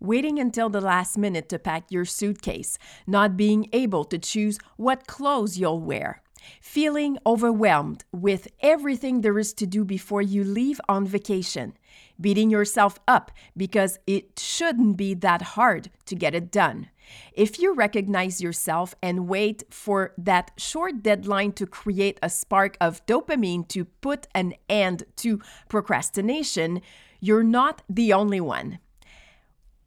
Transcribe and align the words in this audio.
waiting 0.00 0.38
until 0.38 0.68
the 0.68 0.80
last 0.80 1.18
minute 1.18 1.48
to 1.48 1.58
pack 1.58 1.90
your 1.90 2.04
suitcase, 2.04 2.78
not 3.06 3.36
being 3.36 3.68
able 3.72 4.04
to 4.04 4.18
choose 4.18 4.58
what 4.76 5.06
clothes 5.06 5.58
you'll 5.58 5.80
wear, 5.80 6.22
feeling 6.60 7.18
overwhelmed 7.26 8.04
with 8.12 8.48
everything 8.60 9.20
there 9.20 9.38
is 9.38 9.52
to 9.54 9.66
do 9.66 9.84
before 9.84 10.22
you 10.22 10.44
leave 10.44 10.80
on 10.88 11.06
vacation, 11.06 11.74
beating 12.20 12.50
yourself 12.50 12.98
up 13.06 13.30
because 13.56 13.98
it 14.06 14.38
shouldn't 14.38 14.96
be 14.96 15.14
that 15.14 15.42
hard 15.42 15.90
to 16.06 16.14
get 16.14 16.34
it 16.34 16.50
done. 16.50 16.88
If 17.32 17.58
you 17.58 17.74
recognize 17.74 18.40
yourself 18.40 18.94
and 19.02 19.28
wait 19.28 19.64
for 19.70 20.12
that 20.18 20.50
short 20.56 21.02
deadline 21.02 21.52
to 21.52 21.66
create 21.66 22.18
a 22.22 22.28
spark 22.28 22.76
of 22.80 23.04
dopamine 23.06 23.66
to 23.68 23.86
put 23.86 24.28
an 24.34 24.54
end 24.68 25.04
to 25.16 25.40
procrastination, 25.68 26.82
you're 27.20 27.42
not 27.42 27.82
the 27.88 28.12
only 28.12 28.40
one. 28.40 28.78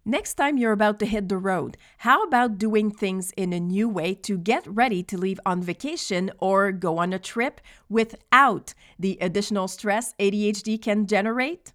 Next 0.06 0.34
time 0.34 0.58
you're 0.58 0.72
about 0.72 0.98
to 1.00 1.06
hit 1.06 1.30
the 1.30 1.38
road, 1.38 1.78
how 2.00 2.24
about 2.24 2.58
doing 2.58 2.90
things 2.90 3.32
in 3.38 3.54
a 3.54 3.60
new 3.60 3.88
way 3.88 4.16
to 4.16 4.36
get 4.36 4.66
ready 4.66 5.04
to 5.04 5.16
leave 5.16 5.40
on 5.46 5.62
vacation 5.62 6.32
or 6.40 6.72
go 6.72 6.98
on 6.98 7.14
a 7.14 7.20
trip 7.20 7.62
without 7.88 8.74
the 8.98 9.20
additional 9.22 9.68
stress 9.68 10.16
ADHD 10.20 10.82
can 10.82 11.06
generate? 11.06 11.74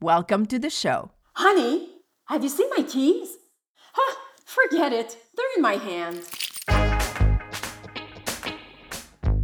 Welcome 0.00 0.46
to 0.46 0.58
the 0.60 0.70
show. 0.70 1.10
Honey, 1.32 1.88
have 2.26 2.44
you 2.44 2.48
seen 2.48 2.70
my 2.76 2.84
keys? 2.84 3.38
Huh, 3.92 4.18
forget 4.44 4.92
it. 4.92 5.16
They're 5.36 5.56
in 5.56 5.62
my 5.62 5.74
hand. 5.74 6.22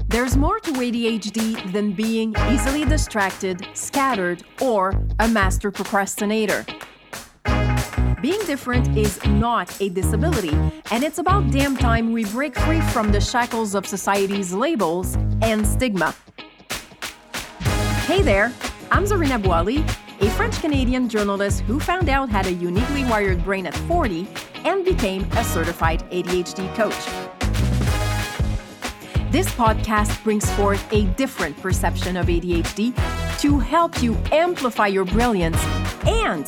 There's 0.06 0.37
more 0.37 0.61
to 0.61 0.70
ADHD 0.70 1.73
than 1.73 1.95
being 1.95 2.37
easily 2.48 2.84
distracted, 2.84 3.67
scattered, 3.75 4.45
or 4.61 4.95
a 5.19 5.27
master 5.27 5.73
procrastinator. 5.73 6.65
Being 8.20 8.41
different 8.41 8.98
is 8.98 9.19
not 9.24 9.80
a 9.80 9.88
disability, 9.88 10.52
and 10.91 11.02
it's 11.02 11.16
about 11.16 11.51
damn 11.51 11.74
time 11.74 12.12
we 12.12 12.27
break 12.27 12.55
free 12.55 12.83
from 12.83 13.11
the 13.12 13.20
shackles 13.20 13.75
of 13.75 13.86
society's 13.86 14.53
labels 14.53 15.17
and 15.41 15.67
stigma. 15.67 16.14
Hey 18.05 18.20
there, 18.20 18.53
I'm 18.91 19.05
Zarina 19.05 19.42
Boily, 19.42 19.80
a 20.20 20.28
French 20.33 20.61
Canadian 20.61 21.08
journalist 21.08 21.61
who 21.61 21.80
found 21.80 22.11
out 22.11 22.28
had 22.28 22.45
a 22.45 22.53
uniquely 22.53 23.06
wired 23.06 23.42
brain 23.42 23.67
at 23.67 23.75
40 23.75 24.28
and 24.67 24.84
became 24.84 25.25
a 25.39 25.42
certified 25.42 26.02
ADHD 26.11 26.75
coach. 26.75 27.06
This 29.33 29.48
podcast 29.52 30.23
brings 30.23 30.50
forth 30.56 30.86
a 30.92 31.06
different 31.14 31.56
perception 31.56 32.19
of 32.19 32.27
ADHD 32.27 32.95
to 33.41 33.58
help 33.58 34.02
you 34.02 34.14
amplify 34.30 34.89
your 34.89 35.06
brilliance 35.06 35.56
and 36.05 36.47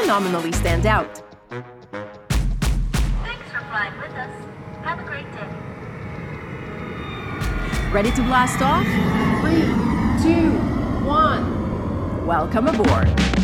phenomenally 0.00 0.52
stand 0.52 0.86
out. 0.86 1.22
Thanks 1.50 1.64
for 3.50 3.60
flying 3.68 3.96
with 4.00 4.12
us. 4.12 4.32
Have 4.82 4.98
a 4.98 5.04
great 5.04 5.30
day. 5.32 5.48
Ready 7.92 8.10
to 8.12 8.22
blast 8.22 8.62
off? 8.62 8.86
Three, 9.42 9.60
two, 10.22 10.52
one. 11.06 12.26
Welcome 12.26 12.68
aboard. 12.68 13.39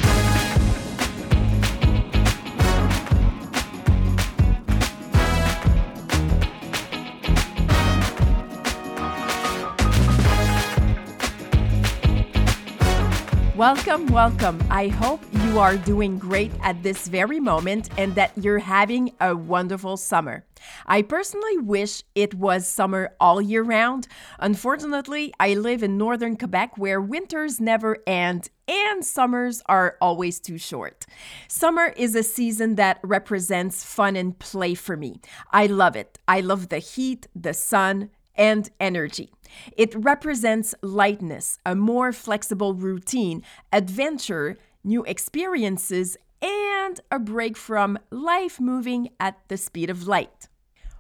Welcome, 13.56 14.08
welcome. 14.08 14.62
I 14.68 14.88
hope 14.88 15.22
you 15.32 15.58
are 15.58 15.78
doing 15.78 16.18
great 16.18 16.52
at 16.60 16.82
this 16.82 17.08
very 17.08 17.40
moment 17.40 17.88
and 17.96 18.14
that 18.14 18.32
you're 18.36 18.58
having 18.58 19.14
a 19.18 19.34
wonderful 19.34 19.96
summer. 19.96 20.44
I 20.84 21.00
personally 21.00 21.56
wish 21.56 22.02
it 22.14 22.34
was 22.34 22.68
summer 22.68 23.14
all 23.18 23.40
year 23.40 23.62
round. 23.62 24.08
Unfortunately, 24.38 25.32
I 25.40 25.54
live 25.54 25.82
in 25.82 25.97
northern 25.97 26.36
Quebec 26.36 26.76
where 26.76 27.00
winters 27.00 27.58
never 27.58 27.97
end 28.06 28.50
and 28.69 29.03
summers 29.03 29.62
are 29.64 29.97
always 30.02 30.38
too 30.38 30.58
short. 30.58 31.06
Summer 31.48 31.94
is 31.97 32.14
a 32.14 32.22
season 32.22 32.75
that 32.75 33.00
represents 33.02 33.82
fun 33.82 34.16
and 34.16 34.38
play 34.38 34.75
for 34.75 34.98
me. 34.98 35.19
I 35.50 35.64
love 35.64 35.97
it. 35.97 36.19
I 36.28 36.42
love 36.42 36.69
the 36.69 36.78
heat, 36.78 37.26
the 37.34 37.54
sun, 37.54 38.10
and 38.34 38.69
energy. 38.78 39.31
It 39.76 39.94
represents 39.94 40.74
lightness, 40.82 41.58
a 41.64 41.74
more 41.74 42.12
flexible 42.12 42.74
routine, 42.74 43.42
adventure, 43.72 44.56
new 44.84 45.04
experiences, 45.04 46.16
and 46.42 47.00
a 47.10 47.18
break 47.18 47.56
from 47.56 47.98
life 48.10 48.60
moving 48.60 49.10
at 49.18 49.36
the 49.48 49.56
speed 49.56 49.90
of 49.90 50.06
light. 50.06 50.48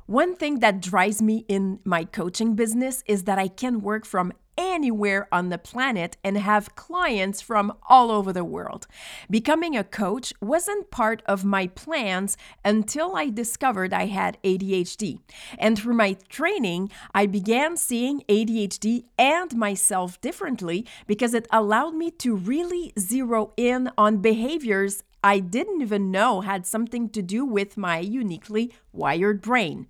One 0.06 0.36
thing 0.36 0.60
that 0.60 0.80
drives 0.80 1.20
me 1.20 1.44
in 1.48 1.80
my 1.84 2.04
coaching 2.04 2.54
business 2.54 3.02
is 3.06 3.24
that 3.24 3.38
I 3.38 3.48
can 3.48 3.80
work 3.80 4.06
from 4.06 4.32
anywhere 4.58 5.28
on 5.32 5.48
the 5.48 5.58
planet 5.58 6.16
and 6.24 6.38
have 6.38 6.74
clients 6.74 7.40
from 7.40 7.72
all 7.88 8.10
over 8.10 8.32
the 8.32 8.44
world. 8.44 8.86
Becoming 9.30 9.76
a 9.76 9.84
coach 9.84 10.32
wasn't 10.40 10.90
part 10.90 11.22
of 11.26 11.44
my 11.44 11.66
plans 11.66 12.36
until 12.64 13.16
I 13.16 13.30
discovered 13.30 13.92
I 13.92 14.06
had 14.06 14.38
ADHD. 14.42 15.20
And 15.58 15.78
through 15.78 15.94
my 15.94 16.16
training, 16.28 16.90
I 17.14 17.26
began 17.26 17.76
seeing 17.76 18.22
ADHD 18.28 19.04
and 19.18 19.54
myself 19.56 20.20
differently 20.20 20.86
because 21.06 21.34
it 21.34 21.46
allowed 21.50 21.94
me 21.94 22.10
to 22.12 22.34
really 22.34 22.92
zero 22.98 23.52
in 23.56 23.90
on 23.98 24.18
behaviors 24.18 25.02
I 25.26 25.40
didn't 25.40 25.82
even 25.82 26.12
know 26.12 26.42
had 26.42 26.64
something 26.64 27.08
to 27.08 27.20
do 27.20 27.44
with 27.44 27.76
my 27.76 27.98
uniquely 27.98 28.72
wired 28.92 29.42
brain. 29.42 29.88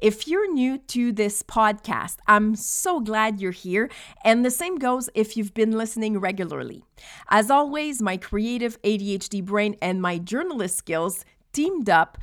If 0.00 0.28
you're 0.28 0.52
new 0.52 0.78
to 0.78 1.10
this 1.10 1.42
podcast, 1.42 2.18
I'm 2.28 2.54
so 2.54 3.00
glad 3.00 3.40
you're 3.40 3.50
here, 3.50 3.90
and 4.24 4.44
the 4.44 4.50
same 4.52 4.76
goes 4.76 5.10
if 5.12 5.36
you've 5.36 5.54
been 5.54 5.72
listening 5.72 6.20
regularly. 6.20 6.84
As 7.28 7.50
always, 7.50 8.00
my 8.00 8.16
creative 8.16 8.80
ADHD 8.82 9.44
brain 9.44 9.74
and 9.82 10.00
my 10.00 10.18
journalist 10.18 10.76
skills 10.76 11.24
teamed 11.52 11.90
up 11.90 12.16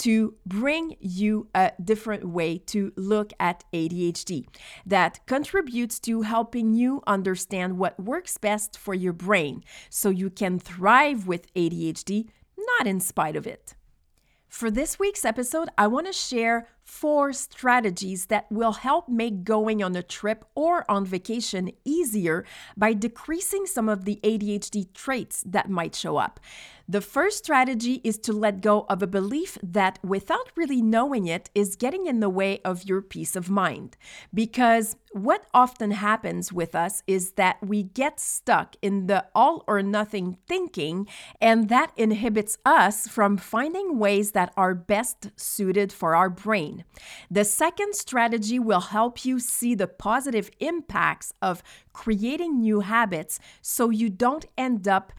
to 0.00 0.34
bring 0.46 0.96
you 0.98 1.48
a 1.54 1.72
different 1.82 2.24
way 2.24 2.56
to 2.56 2.92
look 2.96 3.32
at 3.38 3.64
ADHD 3.72 4.46
that 4.86 5.20
contributes 5.26 6.00
to 6.00 6.22
helping 6.22 6.72
you 6.72 7.02
understand 7.06 7.78
what 7.78 8.00
works 8.00 8.38
best 8.38 8.78
for 8.78 8.94
your 8.94 9.12
brain 9.12 9.62
so 9.90 10.08
you 10.08 10.30
can 10.30 10.58
thrive 10.58 11.26
with 11.26 11.52
ADHD, 11.54 12.28
not 12.56 12.86
in 12.86 12.98
spite 12.98 13.36
of 13.36 13.46
it. 13.46 13.74
For 14.48 14.70
this 14.70 14.98
week's 14.98 15.24
episode, 15.24 15.68
I 15.78 15.86
want 15.86 16.06
to 16.06 16.12
share 16.12 16.66
four 16.90 17.32
strategies 17.32 18.26
that 18.26 18.50
will 18.50 18.72
help 18.72 19.08
make 19.08 19.44
going 19.44 19.82
on 19.82 19.94
a 19.94 20.02
trip 20.02 20.44
or 20.54 20.84
on 20.90 21.06
vacation 21.06 21.70
easier 21.84 22.44
by 22.76 22.92
decreasing 22.92 23.64
some 23.64 23.88
of 23.88 24.04
the 24.04 24.18
ADHD 24.24 24.92
traits 24.92 25.42
that 25.46 25.70
might 25.70 25.94
show 25.94 26.16
up. 26.16 26.40
The 26.88 27.00
first 27.00 27.38
strategy 27.38 28.00
is 28.02 28.18
to 28.18 28.32
let 28.32 28.60
go 28.60 28.84
of 28.88 29.00
a 29.00 29.06
belief 29.06 29.56
that, 29.62 30.00
without 30.02 30.50
really 30.56 30.82
knowing 30.82 31.28
it, 31.28 31.48
is 31.54 31.76
getting 31.76 32.08
in 32.08 32.18
the 32.18 32.28
way 32.28 32.60
of 32.64 32.82
your 32.82 33.00
peace 33.00 33.36
of 33.36 33.48
mind. 33.48 33.96
Because 34.34 34.96
what 35.12 35.46
often 35.54 35.92
happens 35.92 36.52
with 36.52 36.74
us 36.74 37.04
is 37.06 37.32
that 37.32 37.58
we 37.64 37.84
get 37.84 38.18
stuck 38.18 38.74
in 38.82 39.06
the 39.06 39.24
all 39.36 39.62
or 39.68 39.82
nothing 39.82 40.38
thinking, 40.48 41.06
and 41.40 41.68
that 41.68 41.92
inhibits 41.96 42.58
us 42.66 43.06
from 43.06 43.36
finding 43.36 44.00
ways 44.00 44.32
that 44.32 44.52
are 44.56 44.74
best 44.74 45.30
suited 45.36 45.92
for 45.92 46.16
our 46.16 46.28
brain. 46.28 46.79
The 47.30 47.44
second 47.44 47.94
strategy 47.94 48.58
will 48.58 48.80
help 48.80 49.24
you 49.24 49.38
see 49.38 49.74
the 49.74 49.86
positive 49.86 50.50
impacts 50.60 51.32
of 51.40 51.62
creating 51.92 52.60
new 52.60 52.80
habits 52.80 53.38
so 53.62 53.90
you 53.90 54.08
don't 54.08 54.46
end 54.56 54.86
up 54.88 55.12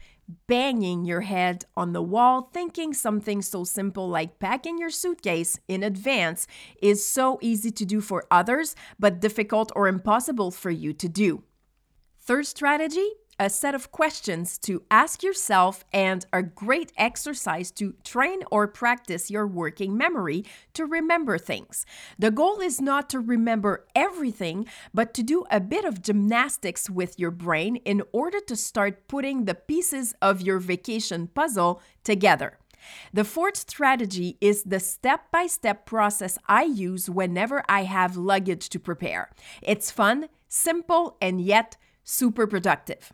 banging 0.46 1.04
your 1.04 1.22
head 1.22 1.64
on 1.76 1.92
the 1.92 2.02
wall 2.02 2.48
thinking 2.52 2.94
something 2.94 3.42
so 3.42 3.64
simple 3.64 4.08
like 4.08 4.38
packing 4.38 4.78
your 4.78 4.90
suitcase 4.90 5.58
in 5.68 5.82
advance 5.82 6.46
is 6.80 7.06
so 7.06 7.38
easy 7.42 7.70
to 7.70 7.84
do 7.84 8.00
for 8.00 8.24
others, 8.30 8.74
but 8.98 9.20
difficult 9.20 9.72
or 9.74 9.88
impossible 9.88 10.50
for 10.50 10.70
you 10.70 10.92
to 10.92 11.08
do. 11.08 11.42
Third 12.18 12.46
strategy 12.46 13.08
a 13.42 13.50
set 13.50 13.74
of 13.74 13.90
questions 13.90 14.56
to 14.56 14.84
ask 14.88 15.24
yourself 15.24 15.84
and 15.92 16.24
a 16.32 16.44
great 16.44 16.92
exercise 16.96 17.72
to 17.72 17.92
train 18.04 18.40
or 18.52 18.68
practice 18.68 19.32
your 19.32 19.48
working 19.48 19.96
memory 19.96 20.44
to 20.74 20.86
remember 20.86 21.36
things. 21.38 21.84
The 22.16 22.30
goal 22.30 22.60
is 22.60 22.80
not 22.80 23.10
to 23.10 23.18
remember 23.18 23.84
everything, 23.96 24.68
but 24.94 25.12
to 25.14 25.24
do 25.24 25.44
a 25.50 25.58
bit 25.58 25.84
of 25.84 26.02
gymnastics 26.02 26.88
with 26.88 27.18
your 27.18 27.32
brain 27.32 27.76
in 27.76 28.02
order 28.12 28.38
to 28.46 28.54
start 28.54 29.08
putting 29.08 29.44
the 29.44 29.56
pieces 29.56 30.14
of 30.22 30.40
your 30.40 30.60
vacation 30.60 31.26
puzzle 31.26 31.82
together. 32.04 32.58
The 33.12 33.24
fourth 33.24 33.56
strategy 33.56 34.38
is 34.40 34.62
the 34.62 34.78
step 34.78 35.32
by 35.32 35.48
step 35.48 35.84
process 35.84 36.38
I 36.46 36.62
use 36.62 37.10
whenever 37.10 37.64
I 37.68 37.82
have 37.84 38.16
luggage 38.16 38.68
to 38.68 38.78
prepare. 38.78 39.30
It's 39.62 39.90
fun, 39.90 40.28
simple, 40.48 41.16
and 41.20 41.40
yet 41.40 41.76
super 42.04 42.46
productive. 42.46 43.12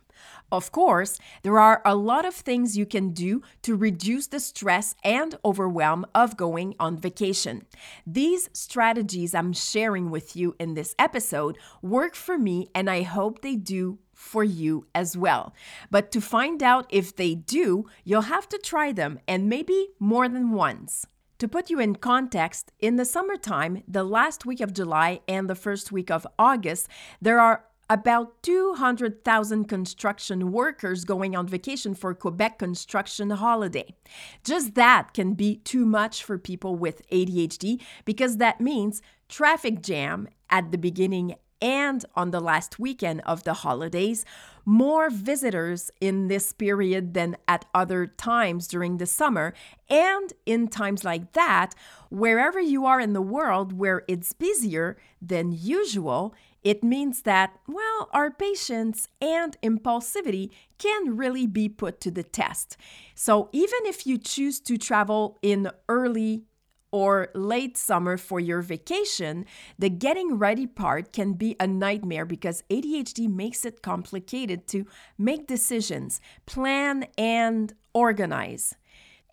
Of 0.51 0.71
course, 0.71 1.19
there 1.43 1.59
are 1.59 1.81
a 1.85 1.95
lot 1.95 2.25
of 2.25 2.33
things 2.33 2.77
you 2.77 2.85
can 2.85 3.11
do 3.11 3.41
to 3.61 3.75
reduce 3.75 4.27
the 4.27 4.39
stress 4.39 4.95
and 5.03 5.35
overwhelm 5.45 6.05
of 6.15 6.37
going 6.37 6.75
on 6.79 6.97
vacation. 6.97 7.65
These 8.05 8.49
strategies 8.53 9.35
I'm 9.35 9.53
sharing 9.53 10.09
with 10.09 10.35
you 10.35 10.55
in 10.59 10.73
this 10.73 10.95
episode 10.97 11.57
work 11.81 12.15
for 12.15 12.37
me, 12.37 12.69
and 12.73 12.89
I 12.89 13.03
hope 13.03 13.41
they 13.41 13.55
do 13.55 13.99
for 14.13 14.43
you 14.43 14.85
as 14.93 15.15
well. 15.15 15.53
But 15.89 16.11
to 16.11 16.19
find 16.19 16.61
out 16.61 16.87
if 16.89 17.15
they 17.15 17.35
do, 17.35 17.85
you'll 18.03 18.23
have 18.23 18.49
to 18.49 18.57
try 18.57 18.91
them 18.91 19.19
and 19.27 19.47
maybe 19.47 19.89
more 19.99 20.27
than 20.27 20.51
once. 20.51 21.05
To 21.39 21.47
put 21.47 21.69
you 21.69 21.79
in 21.79 21.95
context, 21.95 22.73
in 22.79 22.97
the 22.97 23.05
summertime, 23.05 23.81
the 23.87 24.03
last 24.03 24.45
week 24.45 24.59
of 24.59 24.73
July 24.73 25.21
and 25.25 25.49
the 25.49 25.55
first 25.55 25.89
week 25.89 26.11
of 26.11 26.27
August, 26.37 26.89
there 27.21 27.39
are 27.39 27.63
about 27.89 28.43
200,000 28.43 29.65
construction 29.65 30.51
workers 30.51 31.03
going 31.03 31.35
on 31.35 31.47
vacation 31.47 31.95
for 31.95 32.13
Quebec 32.13 32.59
construction 32.59 33.31
holiday. 33.31 33.95
Just 34.43 34.75
that 34.75 35.13
can 35.13 35.33
be 35.33 35.57
too 35.57 35.85
much 35.85 36.23
for 36.23 36.37
people 36.37 36.75
with 36.75 37.07
ADHD 37.09 37.81
because 38.05 38.37
that 38.37 38.61
means 38.61 39.01
traffic 39.27 39.81
jam 39.81 40.27
at 40.49 40.71
the 40.71 40.77
beginning 40.77 41.35
and 41.61 42.05
on 42.15 42.31
the 42.31 42.39
last 42.39 42.79
weekend 42.79 43.21
of 43.25 43.43
the 43.43 43.53
holidays, 43.53 44.23
more 44.65 45.09
visitors 45.09 45.91
in 45.99 46.27
this 46.27 46.53
period 46.53 47.13
than 47.13 47.35
at 47.47 47.65
other 47.73 48.07
times 48.07 48.67
during 48.67 48.97
the 48.97 49.05
summer. 49.05 49.53
And 49.89 50.31
in 50.45 50.67
times 50.67 51.03
like 51.03 51.33
that, 51.33 51.73
wherever 52.09 52.59
you 52.59 52.85
are 52.85 52.99
in 52.99 53.13
the 53.13 53.21
world 53.21 53.73
where 53.73 54.03
it's 54.07 54.33
busier 54.33 54.97
than 55.21 55.51
usual, 55.51 56.33
it 56.63 56.83
means 56.83 57.21
that, 57.21 57.57
well, 57.67 58.09
our 58.11 58.31
patience 58.31 59.07
and 59.21 59.55
impulsivity 59.61 60.49
can 60.77 61.15
really 61.15 61.47
be 61.47 61.69
put 61.69 62.01
to 62.01 62.11
the 62.11 62.23
test. 62.23 62.77
So 63.15 63.49
even 63.51 63.79
if 63.83 64.05
you 64.05 64.17
choose 64.17 64.59
to 64.61 64.77
travel 64.77 65.39
in 65.41 65.69
early 65.87 66.43
or 66.91 67.29
late 67.35 67.77
summer 67.77 68.17
for 68.17 68.39
your 68.39 68.61
vacation, 68.61 69.45
the 69.77 69.89
getting 69.89 70.35
ready 70.37 70.65
part 70.65 71.13
can 71.13 71.33
be 71.33 71.55
a 71.59 71.67
nightmare 71.67 72.25
because 72.25 72.63
ADHD 72.69 73.29
makes 73.29 73.63
it 73.63 73.81
complicated 73.81 74.67
to 74.69 74.85
make 75.17 75.47
decisions, 75.47 76.19
plan, 76.45 77.05
and 77.17 77.73
organize. 77.93 78.75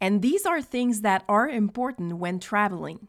And 0.00 0.20
these 0.20 0.44
are 0.44 0.60
things 0.60 1.00
that 1.00 1.24
are 1.28 1.48
important 1.48 2.18
when 2.18 2.38
traveling. 2.38 3.08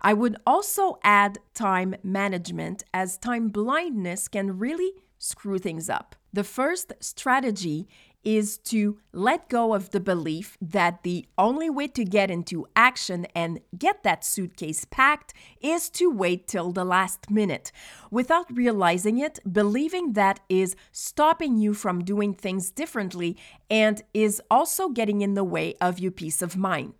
I 0.00 0.14
would 0.14 0.36
also 0.46 0.98
add 1.02 1.38
time 1.54 1.94
management, 2.02 2.84
as 2.92 3.18
time 3.18 3.48
blindness 3.48 4.28
can 4.28 4.58
really 4.58 4.92
screw 5.18 5.58
things 5.58 5.88
up. 5.88 6.16
The 6.32 6.44
first 6.44 6.92
strategy 7.00 7.88
is 8.24 8.56
to 8.58 8.98
let 9.12 9.48
go 9.48 9.74
of 9.74 9.90
the 9.90 10.00
belief 10.00 10.56
that 10.60 11.02
the 11.02 11.26
only 11.36 11.68
way 11.68 11.88
to 11.88 12.04
get 12.04 12.30
into 12.30 12.66
action 12.76 13.26
and 13.34 13.60
get 13.76 14.02
that 14.04 14.24
suitcase 14.24 14.84
packed 14.84 15.34
is 15.60 15.90
to 15.90 16.08
wait 16.08 16.46
till 16.46 16.70
the 16.70 16.84
last 16.84 17.30
minute. 17.30 17.72
Without 18.10 18.46
realizing 18.56 19.18
it, 19.18 19.40
believing 19.50 20.12
that 20.12 20.40
is 20.48 20.76
stopping 20.92 21.58
you 21.58 21.74
from 21.74 22.04
doing 22.04 22.32
things 22.32 22.70
differently 22.70 23.36
and 23.68 24.02
is 24.14 24.40
also 24.50 24.88
getting 24.88 25.20
in 25.20 25.34
the 25.34 25.44
way 25.44 25.74
of 25.80 25.98
your 25.98 26.12
peace 26.12 26.42
of 26.42 26.56
mind. 26.56 26.94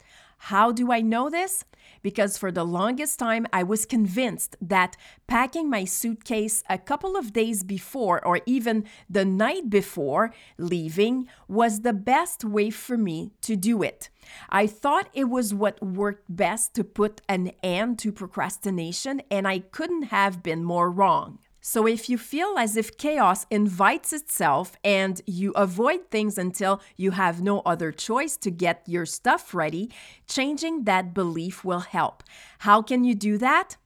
How 0.46 0.72
do 0.72 0.90
I 0.90 1.00
know 1.00 1.30
this? 1.30 1.64
because 2.02 2.36
for 2.36 2.52
the 2.52 2.64
longest 2.64 3.18
time 3.18 3.46
I 3.52 3.62
was 3.62 3.86
convinced 3.86 4.56
that 4.60 4.96
packing 5.26 5.70
my 5.70 5.84
suitcase 5.84 6.62
a 6.68 6.78
couple 6.78 7.16
of 7.16 7.32
days 7.32 7.62
before 7.62 8.24
or 8.26 8.40
even 8.46 8.84
the 9.08 9.24
night 9.24 9.70
before 9.70 10.32
leaving 10.58 11.28
was 11.48 11.80
the 11.80 11.92
best 11.92 12.44
way 12.44 12.70
for 12.70 12.96
me 12.96 13.32
to 13.42 13.56
do 13.56 13.82
it. 13.82 14.10
I 14.48 14.66
thought 14.66 15.08
it 15.12 15.28
was 15.28 15.54
what 15.54 15.82
worked 15.82 16.34
best 16.34 16.74
to 16.74 16.84
put 16.84 17.20
an 17.28 17.52
end 17.62 17.98
to 18.00 18.12
procrastination, 18.12 19.22
and 19.30 19.48
I 19.48 19.60
couldn't 19.60 20.04
have 20.04 20.42
been 20.42 20.64
more 20.64 20.90
wrong. 20.90 21.38
So, 21.64 21.86
if 21.86 22.10
you 22.10 22.18
feel 22.18 22.58
as 22.58 22.76
if 22.76 22.96
chaos 22.96 23.46
invites 23.48 24.12
itself 24.12 24.76
and 24.82 25.22
you 25.26 25.52
avoid 25.52 26.10
things 26.10 26.36
until 26.36 26.82
you 26.96 27.12
have 27.12 27.40
no 27.40 27.60
other 27.60 27.92
choice 27.92 28.36
to 28.38 28.50
get 28.50 28.82
your 28.86 29.06
stuff 29.06 29.54
ready, 29.54 29.88
changing 30.26 30.84
that 30.84 31.14
belief 31.14 31.64
will 31.64 31.80
help. 31.80 32.24
How 32.58 32.82
can 32.82 33.04
you 33.04 33.14
do 33.14 33.38
that? 33.38 33.76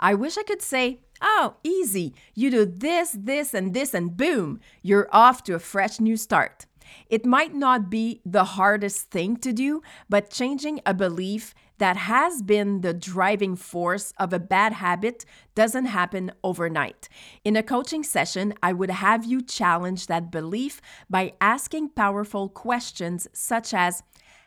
I 0.00 0.14
wish 0.14 0.38
I 0.38 0.44
could 0.44 0.62
say, 0.62 1.00
oh, 1.20 1.56
easy. 1.62 2.14
You 2.34 2.50
do 2.50 2.64
this, 2.64 3.14
this, 3.18 3.52
and 3.52 3.74
this, 3.74 3.92
and 3.92 4.16
boom, 4.16 4.58
you're 4.80 5.08
off 5.12 5.44
to 5.44 5.54
a 5.54 5.58
fresh 5.58 6.00
new 6.00 6.16
start. 6.16 6.64
It 7.10 7.26
might 7.26 7.54
not 7.54 7.90
be 7.90 8.22
the 8.24 8.44
hardest 8.44 9.10
thing 9.10 9.36
to 9.38 9.52
do, 9.52 9.82
but 10.08 10.30
changing 10.30 10.80
a 10.86 10.94
belief 10.94 11.54
that 11.78 11.96
has 11.96 12.42
been 12.42 12.80
the 12.80 12.94
driving 12.94 13.56
force 13.56 14.12
of 14.18 14.32
a 14.32 14.38
bad 14.38 14.74
habit 14.74 15.24
doesn't 15.54 15.86
happen 15.86 16.32
overnight. 16.42 17.08
In 17.44 17.56
a 17.56 17.62
coaching 17.62 18.02
session, 18.02 18.54
I 18.62 18.72
would 18.72 18.90
have 18.90 19.24
you 19.24 19.42
challenge 19.42 20.06
that 20.06 20.30
belief 20.30 20.80
by 21.10 21.34
asking 21.40 21.90
powerful 21.90 22.48
questions 22.48 23.28
such 23.32 23.74
as 23.74 24.02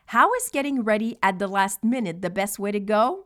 How 0.07 0.33
is 0.33 0.49
getting 0.51 0.83
ready 0.83 1.17
at 1.21 1.39
the 1.39 1.47
last 1.47 1.83
minute 1.83 2.21
the 2.21 2.29
best 2.29 2.57
way 2.57 2.71
to 2.71 2.79
go? 2.79 3.25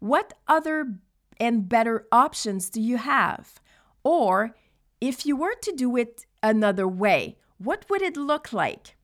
What 0.00 0.34
other 0.48 0.94
and 1.38 1.68
better 1.68 2.06
options 2.10 2.70
do 2.70 2.80
you 2.80 2.96
have? 2.96 3.60
Or 4.02 4.56
if 5.00 5.24
you 5.24 5.36
were 5.36 5.54
to 5.62 5.72
do 5.72 5.96
it 5.96 6.26
another 6.42 6.88
way, 6.88 7.36
what 7.58 7.86
would 7.88 8.02
it 8.02 8.16
look 8.16 8.52
like? 8.52 8.96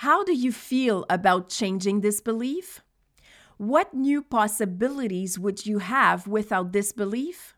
How 0.00 0.24
do 0.24 0.34
you 0.34 0.52
feel 0.52 1.06
about 1.08 1.48
changing 1.48 2.00
this 2.00 2.20
belief? 2.20 2.82
What 3.58 3.94
new 3.94 4.22
possibilities 4.22 5.38
would 5.38 5.64
you 5.64 5.78
have 5.78 6.26
without 6.26 6.72
this 6.72 6.92
belief? 6.92 7.54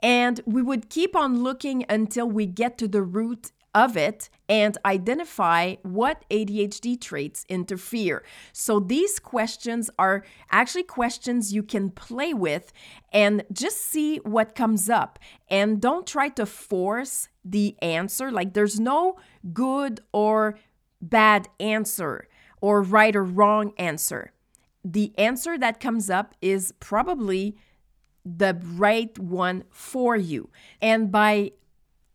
And 0.00 0.40
we 0.46 0.62
would 0.62 0.90
keep 0.90 1.16
on 1.16 1.42
looking 1.42 1.84
until 1.88 2.28
we 2.28 2.46
get 2.46 2.78
to 2.78 2.88
the 2.88 3.02
root 3.02 3.50
of 3.74 3.96
it 3.96 4.30
and 4.48 4.78
identify 4.84 5.74
what 5.82 6.24
ADHD 6.30 7.00
traits 7.00 7.44
interfere. 7.48 8.24
So 8.52 8.80
these 8.80 9.18
questions 9.18 9.90
are 9.98 10.24
actually 10.50 10.84
questions 10.84 11.52
you 11.52 11.62
can 11.62 11.90
play 11.90 12.32
with 12.32 12.72
and 13.12 13.44
just 13.52 13.78
see 13.78 14.18
what 14.18 14.54
comes 14.54 14.88
up. 14.88 15.18
And 15.48 15.80
don't 15.80 16.06
try 16.06 16.28
to 16.30 16.46
force 16.46 17.28
the 17.44 17.76
answer. 17.82 18.30
Like 18.30 18.54
there's 18.54 18.80
no 18.80 19.16
good 19.52 20.00
or 20.12 20.58
bad 21.00 21.48
answer 21.60 22.28
or 22.60 22.82
right 22.82 23.14
or 23.14 23.24
wrong 23.24 23.72
answer 23.78 24.32
the 24.84 25.12
answer 25.18 25.58
that 25.58 25.80
comes 25.80 26.08
up 26.08 26.34
is 26.40 26.72
probably 26.80 27.56
the 28.24 28.60
right 28.74 29.18
one 29.18 29.64
for 29.70 30.16
you. 30.16 30.50
And 30.80 31.10
by 31.10 31.52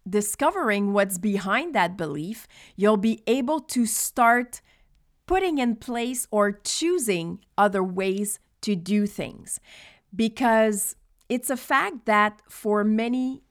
discovering 0.08 0.94
what's 0.94 1.18
behind 1.18 1.74
that 1.76 1.98
belief, 1.98 2.48
you'll 2.76 2.98
be 2.98 3.24
able 3.28 3.60
to 3.60 3.86
start 3.86 4.62
putting 5.26 5.58
in 5.58 5.76
place 5.76 6.28
or 6.32 6.52
choosing 6.52 7.40
other 7.58 7.84
ways 7.84 8.40
to 8.62 8.76
do 8.76 9.08
things. 9.08 9.60
Because 10.16 10.96
it's 11.30 11.50
a 11.50 11.58
fact 11.58 12.06
that 12.06 12.42
for 12.50 12.84
many 12.84 13.44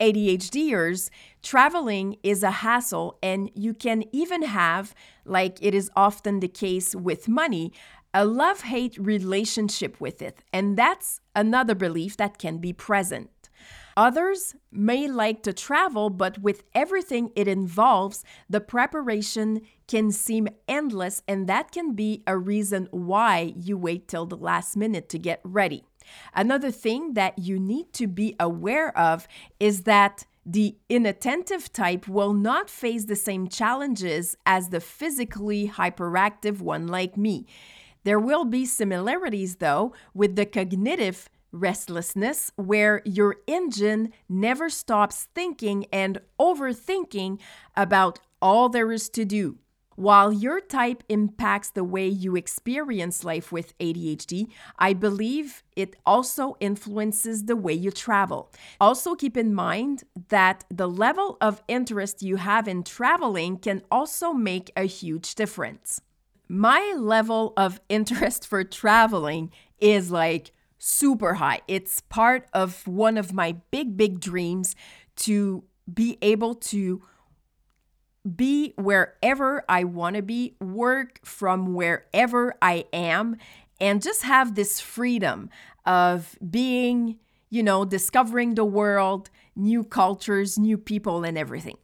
ADHDers, 0.00 1.10
traveling 1.42 2.16
is 2.22 2.42
a 2.42 2.50
hassle, 2.50 3.18
and 3.22 3.50
you 3.54 3.74
can 3.74 4.04
even 4.12 4.42
have, 4.42 4.94
like 5.24 5.58
it 5.60 5.74
is 5.74 5.90
often 5.96 6.40
the 6.40 6.48
case 6.48 6.94
with 6.94 7.28
money, 7.28 7.72
a 8.14 8.24
love 8.24 8.62
hate 8.62 8.96
relationship 8.98 10.00
with 10.00 10.22
it, 10.22 10.42
and 10.52 10.76
that's 10.76 11.20
another 11.36 11.74
belief 11.74 12.16
that 12.16 12.38
can 12.38 12.58
be 12.58 12.72
present. 12.72 13.30
Others 13.96 14.54
may 14.70 15.08
like 15.08 15.42
to 15.42 15.52
travel, 15.52 16.08
but 16.08 16.38
with 16.38 16.62
everything 16.72 17.32
it 17.34 17.48
involves, 17.48 18.24
the 18.48 18.60
preparation 18.60 19.60
can 19.88 20.12
seem 20.12 20.48
endless, 20.68 21.22
and 21.26 21.48
that 21.48 21.72
can 21.72 21.94
be 21.94 22.22
a 22.26 22.36
reason 22.36 22.86
why 22.92 23.52
you 23.56 23.76
wait 23.76 24.06
till 24.06 24.24
the 24.24 24.36
last 24.36 24.76
minute 24.76 25.08
to 25.08 25.18
get 25.18 25.40
ready. 25.42 25.84
Another 26.32 26.70
thing 26.70 27.14
that 27.14 27.38
you 27.38 27.58
need 27.58 27.92
to 27.94 28.06
be 28.06 28.36
aware 28.38 28.96
of 28.96 29.26
is 29.58 29.82
that 29.82 30.24
the 30.46 30.76
inattentive 30.88 31.72
type 31.72 32.08
will 32.08 32.32
not 32.32 32.70
face 32.70 33.04
the 33.04 33.16
same 33.16 33.48
challenges 33.48 34.36
as 34.46 34.68
the 34.68 34.80
physically 34.80 35.68
hyperactive 35.68 36.60
one 36.60 36.86
like 36.86 37.16
me. 37.16 37.46
There 38.08 38.18
will 38.18 38.46
be 38.46 38.64
similarities, 38.64 39.56
though, 39.56 39.92
with 40.14 40.34
the 40.34 40.46
cognitive 40.46 41.28
restlessness, 41.52 42.50
where 42.56 43.02
your 43.04 43.36
engine 43.46 44.14
never 44.30 44.70
stops 44.70 45.28
thinking 45.34 45.84
and 45.92 46.22
overthinking 46.40 47.38
about 47.76 48.18
all 48.40 48.70
there 48.70 48.92
is 48.92 49.10
to 49.10 49.26
do. 49.26 49.58
While 49.96 50.32
your 50.32 50.58
type 50.58 51.04
impacts 51.10 51.68
the 51.68 51.84
way 51.84 52.08
you 52.08 52.34
experience 52.34 53.24
life 53.24 53.52
with 53.52 53.76
ADHD, 53.76 54.48
I 54.78 54.94
believe 54.94 55.62
it 55.76 55.94
also 56.06 56.56
influences 56.60 57.44
the 57.44 57.56
way 57.56 57.74
you 57.74 57.90
travel. 57.90 58.50
Also, 58.80 59.16
keep 59.16 59.36
in 59.36 59.52
mind 59.52 60.04
that 60.30 60.64
the 60.70 60.88
level 60.88 61.36
of 61.42 61.62
interest 61.68 62.22
you 62.22 62.36
have 62.36 62.68
in 62.68 62.84
traveling 62.84 63.58
can 63.58 63.82
also 63.90 64.32
make 64.32 64.72
a 64.74 64.84
huge 64.84 65.34
difference. 65.34 66.00
My 66.48 66.94
level 66.96 67.52
of 67.56 67.80
interest 67.88 68.46
for 68.46 68.64
traveling 68.64 69.50
is 69.78 70.10
like 70.10 70.52
super 70.78 71.34
high. 71.34 71.60
It's 71.68 72.00
part 72.02 72.48
of 72.52 72.86
one 72.86 73.18
of 73.18 73.32
my 73.32 73.56
big, 73.70 73.96
big 73.96 74.20
dreams 74.20 74.74
to 75.16 75.64
be 75.92 76.18
able 76.22 76.54
to 76.54 77.02
be 78.36 78.74
wherever 78.76 79.64
I 79.68 79.84
want 79.84 80.16
to 80.16 80.22
be, 80.22 80.54
work 80.60 81.20
from 81.24 81.74
wherever 81.74 82.54
I 82.60 82.84
am, 82.92 83.36
and 83.80 84.02
just 84.02 84.22
have 84.22 84.54
this 84.54 84.80
freedom 84.80 85.50
of 85.86 86.38
being, 86.50 87.18
you 87.48 87.62
know, 87.62 87.84
discovering 87.84 88.54
the 88.54 88.64
world, 88.64 89.30
new 89.56 89.82
cultures, 89.82 90.58
new 90.58 90.76
people, 90.76 91.24
and 91.24 91.38
everything. 91.38 91.78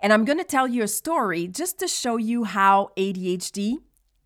And 0.00 0.12
I'm 0.12 0.24
going 0.24 0.38
to 0.38 0.44
tell 0.44 0.68
you 0.68 0.82
a 0.82 0.88
story 0.88 1.46
just 1.46 1.78
to 1.78 1.88
show 1.88 2.16
you 2.16 2.44
how 2.44 2.90
ADHD 2.96 3.78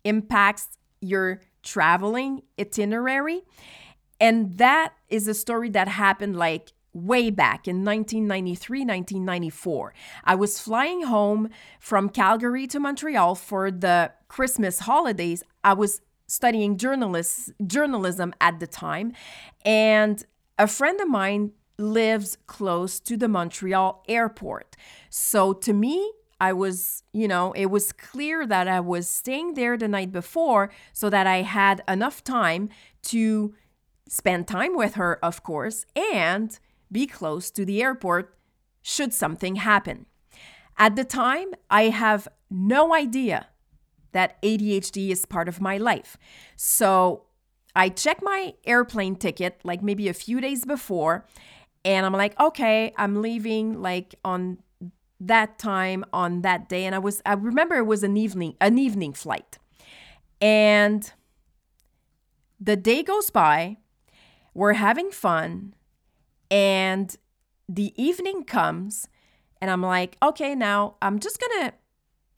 impacts 0.03 0.67
your 1.01 1.41
traveling 1.63 2.43
itinerary. 2.59 3.41
And 4.19 4.57
that 4.57 4.93
is 5.09 5.27
a 5.27 5.33
story 5.33 5.69
that 5.69 5.87
happened 5.87 6.35
like 6.35 6.73
way 6.93 7.29
back 7.29 7.67
in 7.67 7.85
1993, 7.85 8.79
1994. 8.79 9.93
I 10.23 10.35
was 10.35 10.59
flying 10.59 11.03
home 11.03 11.49
from 11.79 12.09
Calgary 12.09 12.67
to 12.67 12.79
Montreal 12.79 13.35
for 13.35 13.71
the 13.71 14.11
Christmas 14.27 14.79
holidays. 14.79 15.43
I 15.63 15.73
was 15.73 16.01
studying 16.27 16.77
journalist, 16.77 17.51
journalism 17.65 18.33
at 18.39 18.59
the 18.59 18.67
time, 18.67 19.13
and 19.65 20.23
a 20.57 20.67
friend 20.67 20.99
of 21.01 21.09
mine 21.09 21.51
lives 21.77 22.37
close 22.45 22.99
to 22.99 23.17
the 23.17 23.27
Montreal 23.27 24.03
airport. 24.07 24.75
So 25.09 25.53
to 25.53 25.73
me, 25.73 26.11
I 26.41 26.53
was, 26.53 27.03
you 27.13 27.27
know, 27.27 27.51
it 27.51 27.67
was 27.67 27.91
clear 27.91 28.47
that 28.47 28.67
I 28.67 28.79
was 28.79 29.07
staying 29.07 29.53
there 29.53 29.77
the 29.77 29.87
night 29.87 30.11
before 30.11 30.71
so 30.91 31.07
that 31.07 31.27
I 31.27 31.43
had 31.43 31.83
enough 31.87 32.23
time 32.23 32.69
to 33.03 33.53
spend 34.09 34.47
time 34.47 34.75
with 34.75 34.95
her, 34.95 35.23
of 35.23 35.43
course, 35.43 35.85
and 35.95 36.57
be 36.91 37.05
close 37.05 37.51
to 37.51 37.63
the 37.63 37.83
airport 37.83 38.35
should 38.81 39.13
something 39.13 39.57
happen. 39.57 40.07
At 40.79 40.95
the 40.95 41.03
time, 41.03 41.53
I 41.69 41.89
have 41.89 42.27
no 42.49 42.95
idea 42.95 43.49
that 44.11 44.41
ADHD 44.41 45.11
is 45.11 45.27
part 45.27 45.47
of 45.47 45.61
my 45.61 45.77
life. 45.77 46.17
So 46.55 47.25
I 47.75 47.89
check 47.89 48.23
my 48.23 48.55
airplane 48.65 49.15
ticket 49.15 49.61
like 49.63 49.83
maybe 49.83 50.09
a 50.09 50.13
few 50.13 50.41
days 50.41 50.65
before, 50.65 51.27
and 51.85 52.03
I'm 52.03 52.13
like, 52.13 52.37
okay, 52.39 52.93
I'm 52.97 53.21
leaving 53.21 53.79
like 53.79 54.15
on 54.25 54.57
that 55.21 55.59
time 55.59 56.03
on 56.11 56.41
that 56.41 56.67
day. 56.67 56.85
And 56.85 56.95
I 56.95 56.99
was 56.99 57.21
I 57.25 57.33
remember 57.33 57.75
it 57.75 57.85
was 57.85 58.03
an 58.03 58.17
evening, 58.17 58.55
an 58.59 58.77
evening 58.77 59.13
flight. 59.13 59.59
And 60.41 61.09
the 62.59 62.75
day 62.75 63.03
goes 63.03 63.29
by, 63.29 63.77
we're 64.53 64.73
having 64.73 65.11
fun. 65.11 65.75
And 66.49 67.15
the 67.69 67.93
evening 67.95 68.43
comes, 68.43 69.07
and 69.61 69.71
I'm 69.71 69.83
like, 69.83 70.17
okay, 70.21 70.55
now 70.55 70.95
I'm 71.01 71.19
just 71.19 71.39
gonna 71.39 71.73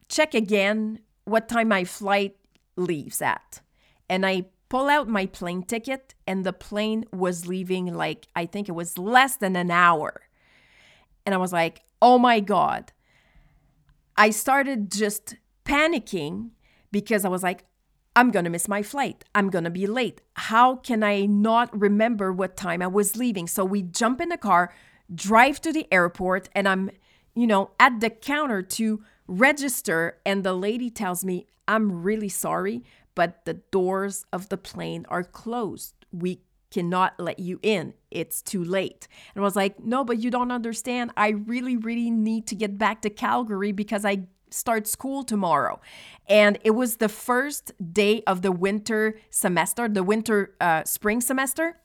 check 0.09 0.35
again 0.35 0.99
what 1.23 1.47
time 1.47 1.69
my 1.69 1.85
flight 1.85 2.35
leaves 2.75 3.21
at. 3.21 3.61
And 4.09 4.25
I 4.25 4.45
pull 4.69 4.89
out 4.89 5.07
my 5.07 5.25
plane 5.25 5.63
ticket, 5.63 6.13
and 6.27 6.43
the 6.43 6.53
plane 6.53 7.05
was 7.11 7.47
leaving 7.47 7.93
like, 7.93 8.27
I 8.35 8.45
think 8.45 8.67
it 8.67 8.73
was 8.73 8.97
less 8.97 9.37
than 9.37 9.55
an 9.55 9.71
hour. 9.71 10.21
And 11.25 11.33
I 11.33 11.37
was 11.37 11.53
like, 11.53 11.81
oh 12.03 12.19
my 12.19 12.41
God. 12.41 12.91
I 14.17 14.29
started 14.29 14.91
just 14.91 15.37
panicking 15.65 16.49
because 16.91 17.25
I 17.25 17.29
was 17.29 17.41
like, 17.41 17.63
I'm 18.15 18.29
going 18.29 18.43
to 18.43 18.51
miss 18.51 18.67
my 18.67 18.83
flight. 18.83 19.23
I'm 19.33 19.49
going 19.49 19.63
to 19.63 19.71
be 19.71 19.87
late. 19.87 20.21
How 20.35 20.75
can 20.75 21.01
I 21.01 21.25
not 21.25 21.75
remember 21.79 22.31
what 22.31 22.57
time 22.57 22.83
I 22.83 22.87
was 22.87 23.15
leaving? 23.15 23.47
So 23.47 23.65
we 23.65 23.81
jump 23.81 24.21
in 24.21 24.29
the 24.29 24.37
car, 24.37 24.71
drive 25.15 25.61
to 25.61 25.71
the 25.71 25.91
airport, 25.91 26.49
and 26.53 26.67
I'm, 26.67 26.91
you 27.33 27.47
know, 27.47 27.71
at 27.79 28.01
the 28.01 28.11
counter 28.11 28.61
to 28.61 29.01
register. 29.25 30.19
And 30.25 30.43
the 30.43 30.53
lady 30.53 30.91
tells 30.91 31.25
me, 31.25 31.47
I'm 31.67 32.03
really 32.03 32.29
sorry, 32.29 32.83
but 33.15 33.45
the 33.45 33.55
doors 33.55 34.25
of 34.31 34.49
the 34.49 34.57
plane 34.57 35.05
are 35.09 35.23
closed. 35.23 35.95
We 36.11 36.41
cannot 36.73 37.13
let 37.19 37.39
you 37.39 37.59
in. 37.61 37.93
It's 38.09 38.41
too 38.41 38.63
late. 38.63 39.07
And 39.35 39.43
I 39.43 39.45
was 39.45 39.55
like, 39.55 39.79
no, 39.79 40.03
but 40.03 40.17
you 40.17 40.31
don't 40.31 40.51
understand. 40.51 41.11
I 41.15 41.29
really, 41.29 41.77
really 41.77 42.09
need 42.09 42.47
to 42.47 42.55
get 42.55 42.77
back 42.77 43.01
to 43.03 43.09
Calgary 43.09 43.71
because 43.71 44.03
I 44.05 44.23
start 44.49 44.87
school 44.87 45.23
tomorrow. 45.23 45.79
And 46.27 46.57
it 46.63 46.71
was 46.71 46.97
the 46.97 47.09
first 47.09 47.71
day 47.93 48.23
of 48.25 48.41
the 48.41 48.51
winter 48.51 49.19
semester, 49.29 49.87
the 49.87 50.03
winter 50.03 50.55
uh, 50.59 50.83
spring 50.83 51.21
semester, 51.21 51.77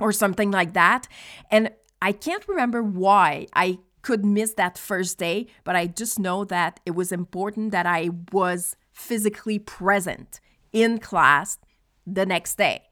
or 0.00 0.12
something 0.12 0.50
like 0.50 0.74
that. 0.74 1.08
And 1.50 1.70
I 2.02 2.12
can't 2.12 2.46
remember 2.48 2.82
why 2.82 3.46
I 3.54 3.78
could 4.02 4.24
miss 4.24 4.54
that 4.54 4.78
first 4.78 5.18
day, 5.18 5.46
but 5.64 5.74
I 5.74 5.86
just 5.86 6.18
know 6.18 6.44
that 6.44 6.80
it 6.84 6.92
was 6.92 7.10
important 7.12 7.72
that 7.72 7.86
I 7.86 8.10
was 8.32 8.76
physically 8.92 9.58
present 9.58 10.40
in 10.72 10.98
class 10.98 11.58
the 12.06 12.26
next 12.26 12.56
day. 12.56 12.85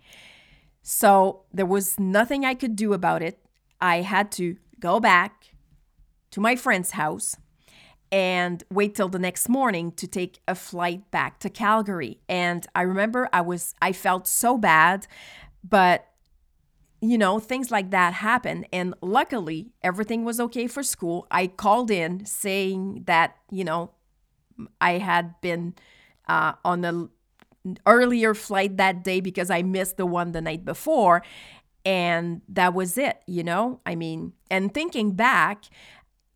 So 0.87 1.45
there 1.50 1.67
was 1.67 1.99
nothing 1.99 2.45
I 2.45 2.53
could 2.53 2.76
do 2.76 2.93
about 2.93 3.23
it. 3.23 3.41
I 3.81 4.03
had 4.03 4.31
to 4.33 4.57
go 4.79 5.00
back 5.00 5.55
to 6.31 6.41
my 6.41 6.57
friend's 6.57 6.91
house 6.91 7.37
and 8.12 8.62
wait 8.71 8.95
till 8.95 9.09
the 9.09 9.19
next 9.19 9.49
morning 9.49 9.93
to 9.93 10.07
take 10.07 10.41
a 10.47 10.55
flight 10.55 11.11
back 11.11 11.41
to 11.41 11.49
Calgary. 11.49 12.21
And 12.29 12.67
I 12.75 12.83
remember 12.83 13.31
I 13.33 13.41
was 13.41 13.75
I 13.81 13.93
felt 13.93 14.29
so 14.29 14.59
bad, 14.59 15.07
but 15.67 16.07
you 17.00 17.17
know, 17.17 17.38
things 17.38 17.71
like 17.71 17.91
that 17.91 18.12
happen 18.12 18.67
and 18.71 18.95
luckily 19.00 19.73
everything 19.83 20.23
was 20.23 20.38
okay 20.38 20.67
for 20.67 20.83
school. 20.83 21.26
I 21.31 21.47
called 21.47 21.91
in 21.91 22.26
saying 22.26 23.05
that, 23.07 23.37
you 23.50 23.64
know, 23.64 23.93
I 24.83 24.99
had 24.99 25.41
been 25.41 25.75
uh, 26.29 26.53
on 26.62 26.83
the 26.83 27.09
earlier 27.87 28.35
flight 28.35 28.76
that 28.76 29.02
day 29.04 29.21
because 29.21 29.50
I 29.50 29.62
missed 29.62 29.97
the 29.97 30.06
one 30.06 30.33
the 30.33 30.40
night 30.40 30.64
before 30.64 31.23
and 31.85 32.40
that 32.49 32.75
was 32.75 32.97
it, 32.97 33.23
you 33.26 33.42
know? 33.42 33.80
I 33.85 33.94
mean, 33.94 34.33
and 34.50 34.73
thinking 34.73 35.12
back, 35.12 35.64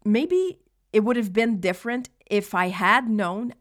maybe 0.05 0.59
it 0.93 1.01
would 1.01 1.17
have 1.17 1.33
been 1.33 1.61
different 1.61 2.11
if 2.27 2.55
I 2.55 2.69
had 2.69 3.09
known 3.09 3.55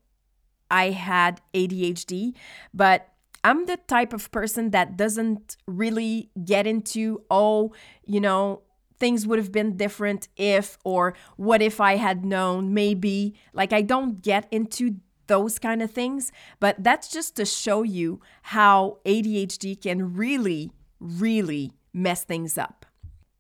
I 0.69 0.89
had 0.91 1.41
ADHD, 1.53 2.33
but 2.74 3.09
I'm 3.43 3.65
the 3.65 3.77
type 3.77 4.12
of 4.12 4.31
person 4.31 4.71
that 4.71 4.97
doesn't 4.97 5.55
really 5.65 6.29
get 6.43 6.67
into, 6.67 7.24
oh, 7.31 7.74
you 8.05 8.19
know, 8.19 8.63
things 9.00 9.25
would 9.25 9.39
have 9.39 9.51
been 9.51 9.77
different 9.77 10.27
if, 10.36 10.77
or 10.83 11.13
what 11.38 11.62
if 11.62 11.79
I 11.79 11.95
had 11.95 12.25
known, 12.25 12.74
maybe. 12.74 13.36
Like, 13.53 13.71
I 13.71 13.81
don't 13.81 14.21
get 14.21 14.47
into 14.51 14.97
those 15.27 15.60
kind 15.60 15.81
of 15.81 15.91
things, 15.91 16.31
but 16.60 16.75
that's 16.84 17.07
just 17.07 17.36
to 17.36 17.46
show 17.46 17.84
you 17.84 18.22
how 18.43 18.98
ADHD 19.05 19.81
can 19.81 20.13
really, 20.13 20.72
really 21.00 21.74
mess 21.93 22.24
things 22.24 22.57
up. 22.57 22.86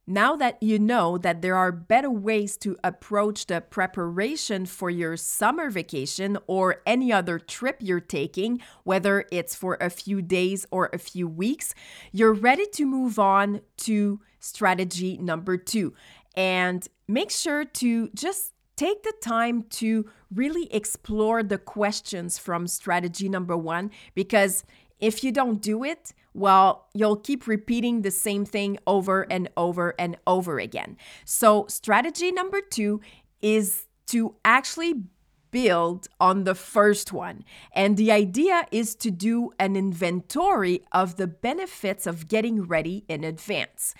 Now 0.09 0.37
that 0.37 0.63
you 0.63 0.79
know 0.79 1.17
that 1.17 1.41
there 1.41 1.57
are 1.57 1.69
better 1.69 2.09
ways 2.09 2.55
to 2.59 2.77
approach 2.81 3.47
the 3.47 3.59
preparation 3.59 4.65
for 4.65 4.89
your 4.89 5.17
summer 5.17 5.69
vacation 5.69 6.37
or 6.47 6.81
any 6.85 7.11
other 7.11 7.37
trip 7.39 7.75
you're 7.81 7.99
taking, 7.99 8.61
whether 8.85 9.25
it's 9.33 9.53
for 9.53 9.77
a 9.81 9.89
few 9.89 10.21
days 10.21 10.65
or 10.71 10.89
a 10.93 10.97
few 10.97 11.27
weeks, 11.27 11.75
you're 12.13 12.33
ready 12.33 12.65
to 12.67 12.85
move 12.85 13.19
on 13.19 13.59
to 13.79 14.21
strategy 14.39 15.17
number 15.17 15.57
two. 15.57 15.93
And 16.37 16.87
make 17.09 17.31
sure 17.31 17.65
to 17.65 18.07
just 18.15 18.53
take 18.77 19.03
the 19.03 19.13
time 19.21 19.63
to 19.63 20.09
really 20.33 20.73
explore 20.73 21.43
the 21.43 21.57
questions 21.57 22.37
from 22.37 22.67
strategy 22.67 23.27
number 23.27 23.57
one 23.57 23.91
because 24.15 24.63
if 24.99 25.23
you 25.23 25.31
don't 25.31 25.61
do 25.61 25.83
it, 25.83 26.13
well, 26.33 26.87
you'll 26.93 27.17
keep 27.17 27.47
repeating 27.47 28.01
the 28.01 28.11
same 28.11 28.45
thing 28.45 28.77
over 28.87 29.23
and 29.23 29.49
over 29.57 29.95
and 29.99 30.17
over 30.25 30.59
again. 30.59 30.97
So, 31.25 31.65
strategy 31.67 32.31
number 32.31 32.61
two 32.61 33.01
is 33.41 33.85
to 34.07 34.35
actually 34.45 35.03
build 35.49 36.07
on 36.19 36.43
the 36.43 36.55
first 36.55 37.11
one. 37.11 37.43
And 37.73 37.97
the 37.97 38.11
idea 38.11 38.67
is 38.71 38.95
to 38.95 39.11
do 39.11 39.51
an 39.57 39.75
inventory 39.75 40.81
of 40.91 41.15
the 41.15 41.27
benefits 41.27 42.05
of 42.05 42.27
getting 42.27 42.63
ready 42.63 43.05
in 43.07 43.23
advance. 43.23 43.95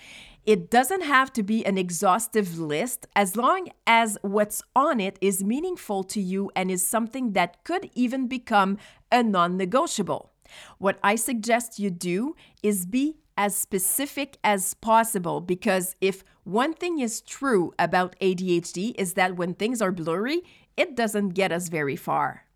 It 0.48 0.72
doesn't 0.72 1.02
have 1.02 1.34
to 1.34 1.44
be 1.44 1.66
an 1.66 1.78
exhaustive 1.78 2.58
list 2.58 3.06
as 3.18 3.36
long 3.36 3.68
as 3.86 4.18
what's 4.22 4.64
on 4.74 5.02
it 5.02 5.18
is 5.20 5.44
meaningful 5.44 6.06
to 6.06 6.22
you 6.22 6.50
and 6.56 6.72
is 6.72 6.88
something 6.88 7.34
that 7.34 7.66
could 7.66 7.90
even 7.96 8.28
become 8.28 8.78
a 9.12 9.24
non 9.24 9.58
negotiable. 9.58 10.32
What 10.78 11.00
I 11.04 11.18
suggest 11.18 11.80
you 11.80 11.90
do 11.90 12.34
is 12.64 12.86
be 12.86 13.18
as 13.36 13.58
specific 13.58 14.38
as 14.42 14.74
possible 14.76 15.42
because 15.42 15.98
if 16.00 16.24
one 16.46 16.74
thing 16.74 17.00
is 17.00 17.20
true 17.20 17.74
about 17.78 18.16
ADHD 18.22 18.96
is 18.98 19.16
that 19.16 19.36
when 19.36 19.54
things 19.54 19.82
are 19.82 19.92
blurry, 19.92 20.44
it 20.78 20.96
doesn't 20.96 21.32
get 21.32 21.52
us 21.52 21.68
very 21.68 21.98
far. 21.98 22.47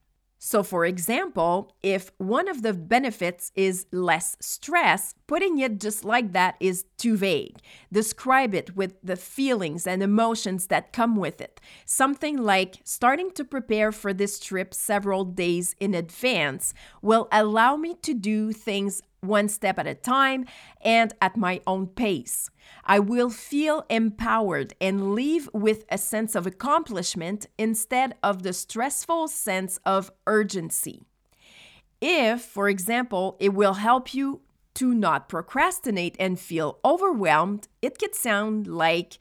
So, 0.43 0.63
for 0.63 0.87
example, 0.87 1.75
if 1.83 2.11
one 2.17 2.47
of 2.47 2.63
the 2.63 2.73
benefits 2.73 3.51
is 3.53 3.85
less 3.91 4.35
stress, 4.39 5.13
putting 5.27 5.59
it 5.59 5.79
just 5.79 6.03
like 6.03 6.33
that 6.33 6.55
is 6.59 6.85
too 6.97 7.15
vague. 7.15 7.59
Describe 7.93 8.55
it 8.55 8.75
with 8.75 8.95
the 9.03 9.17
feelings 9.17 9.85
and 9.85 10.01
emotions 10.01 10.65
that 10.65 10.93
come 10.93 11.15
with 11.15 11.41
it. 11.41 11.61
Something 11.85 12.37
like 12.37 12.77
starting 12.83 13.29
to 13.33 13.45
prepare 13.45 13.91
for 13.91 14.13
this 14.13 14.39
trip 14.39 14.73
several 14.73 15.25
days 15.25 15.75
in 15.79 15.93
advance 15.93 16.73
will 17.03 17.27
allow 17.31 17.75
me 17.75 17.93
to 18.01 18.15
do 18.15 18.51
things 18.51 19.03
one 19.21 19.47
step 19.47 19.79
at 19.79 19.87
a 19.87 19.95
time 19.95 20.45
and 20.81 21.13
at 21.21 21.37
my 21.37 21.61
own 21.65 21.87
pace. 21.87 22.49
I 22.83 22.99
will 22.99 23.29
feel 23.29 23.85
empowered 23.89 24.73
and 24.81 25.13
leave 25.13 25.49
with 25.53 25.85
a 25.89 25.97
sense 25.97 26.35
of 26.35 26.47
accomplishment 26.47 27.45
instead 27.57 28.15
of 28.23 28.43
the 28.43 28.53
stressful 28.53 29.27
sense 29.27 29.79
of 29.85 30.11
urgency. 30.27 31.03
If, 32.01 32.41
for 32.41 32.67
example, 32.67 33.37
it 33.39 33.53
will 33.53 33.75
help 33.75 34.13
you 34.13 34.41
to 34.73 34.93
not 34.93 35.29
procrastinate 35.29 36.15
and 36.19 36.39
feel 36.39 36.79
overwhelmed, 36.83 37.67
it 37.81 37.99
could 37.99 38.15
sound 38.15 38.65
like 38.67 39.19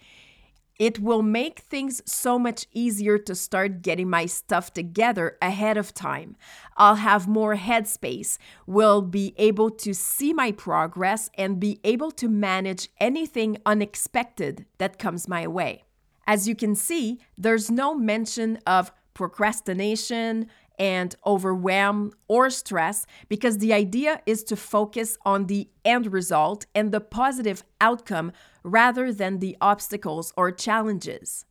it 0.81 0.99
will 0.99 1.23
make 1.23 1.59
things 1.59 2.01
so 2.07 2.39
much 2.39 2.67
easier 2.73 3.19
to 3.19 3.35
start 3.35 3.83
getting 3.83 4.09
my 4.09 4.25
stuff 4.25 4.73
together 4.73 5.37
ahead 5.43 5.77
of 5.77 5.93
time. 5.93 6.35
I'll 6.75 6.95
have 6.95 7.29
more 7.29 7.55
headspace, 7.55 8.39
will 8.67 9.03
be 9.03 9.35
able 9.37 9.69
to 9.73 9.93
see 9.93 10.33
my 10.33 10.53
progress, 10.53 11.29
and 11.37 11.61
be 11.61 11.81
able 11.85 12.11
to 12.13 12.29
manage 12.29 12.89
anything 12.99 13.59
unexpected 13.67 14.65
that 14.79 14.99
comes 14.99 15.29
my 15.29 15.47
way. 15.47 15.85
As 16.27 16.49
you 16.49 16.57
can 16.57 16.75
see, 16.75 17.21
there's 17.37 17.71
no 17.71 17.95
mention 17.95 18.59
of 18.67 18.91
procrastination, 19.13 20.49
and 20.81 21.15
overwhelm 21.27 22.11
or 22.27 22.49
stress 22.49 23.07
because 23.29 23.59
the 23.59 23.71
idea 23.71 24.23
is 24.25 24.43
to 24.43 24.57
focus 24.57 25.19
on 25.27 25.47
the 25.47 25.69
end 25.85 26.11
result 26.11 26.65
and 26.75 26.91
the 26.91 27.03
positive 27.03 27.63
outcome 27.83 28.33
rather 28.63 29.13
than 29.13 29.39
the 29.39 29.57
obstacles 29.61 30.33
or 30.37 30.51
challenges. 30.51 31.45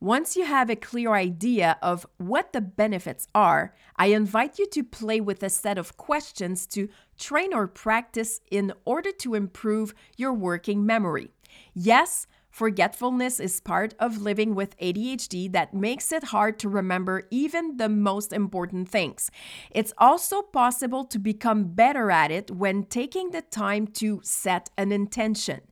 Once 0.00 0.36
you 0.36 0.44
have 0.44 0.68
a 0.68 0.76
clear 0.76 1.14
idea 1.14 1.78
of 1.80 2.06
what 2.18 2.52
the 2.52 2.60
benefits 2.60 3.26
are, 3.34 3.74
I 3.96 4.06
invite 4.06 4.58
you 4.58 4.66
to 4.66 4.84
play 4.84 5.20
with 5.20 5.42
a 5.42 5.48
set 5.48 5.78
of 5.78 5.96
questions 5.96 6.66
to 6.68 6.88
train 7.18 7.54
or 7.54 7.66
practice 7.66 8.40
in 8.50 8.72
order 8.84 9.12
to 9.12 9.34
improve 9.34 9.94
your 10.16 10.34
working 10.34 10.84
memory. 10.84 11.30
Yes, 11.72 12.26
Forgetfulness 12.54 13.40
is 13.40 13.58
part 13.58 13.94
of 13.98 14.22
living 14.22 14.54
with 14.54 14.78
ADHD 14.78 15.50
that 15.50 15.74
makes 15.74 16.12
it 16.12 16.22
hard 16.22 16.56
to 16.60 16.68
remember 16.68 17.26
even 17.32 17.78
the 17.78 17.88
most 17.88 18.32
important 18.32 18.88
things. 18.88 19.28
It's 19.72 19.92
also 19.98 20.40
possible 20.40 21.04
to 21.06 21.18
become 21.18 21.64
better 21.64 22.12
at 22.12 22.30
it 22.30 22.52
when 22.52 22.84
taking 22.84 23.32
the 23.32 23.42
time 23.42 23.88
to 23.98 24.20
set 24.22 24.70
an 24.78 24.92
intention. 24.92 25.62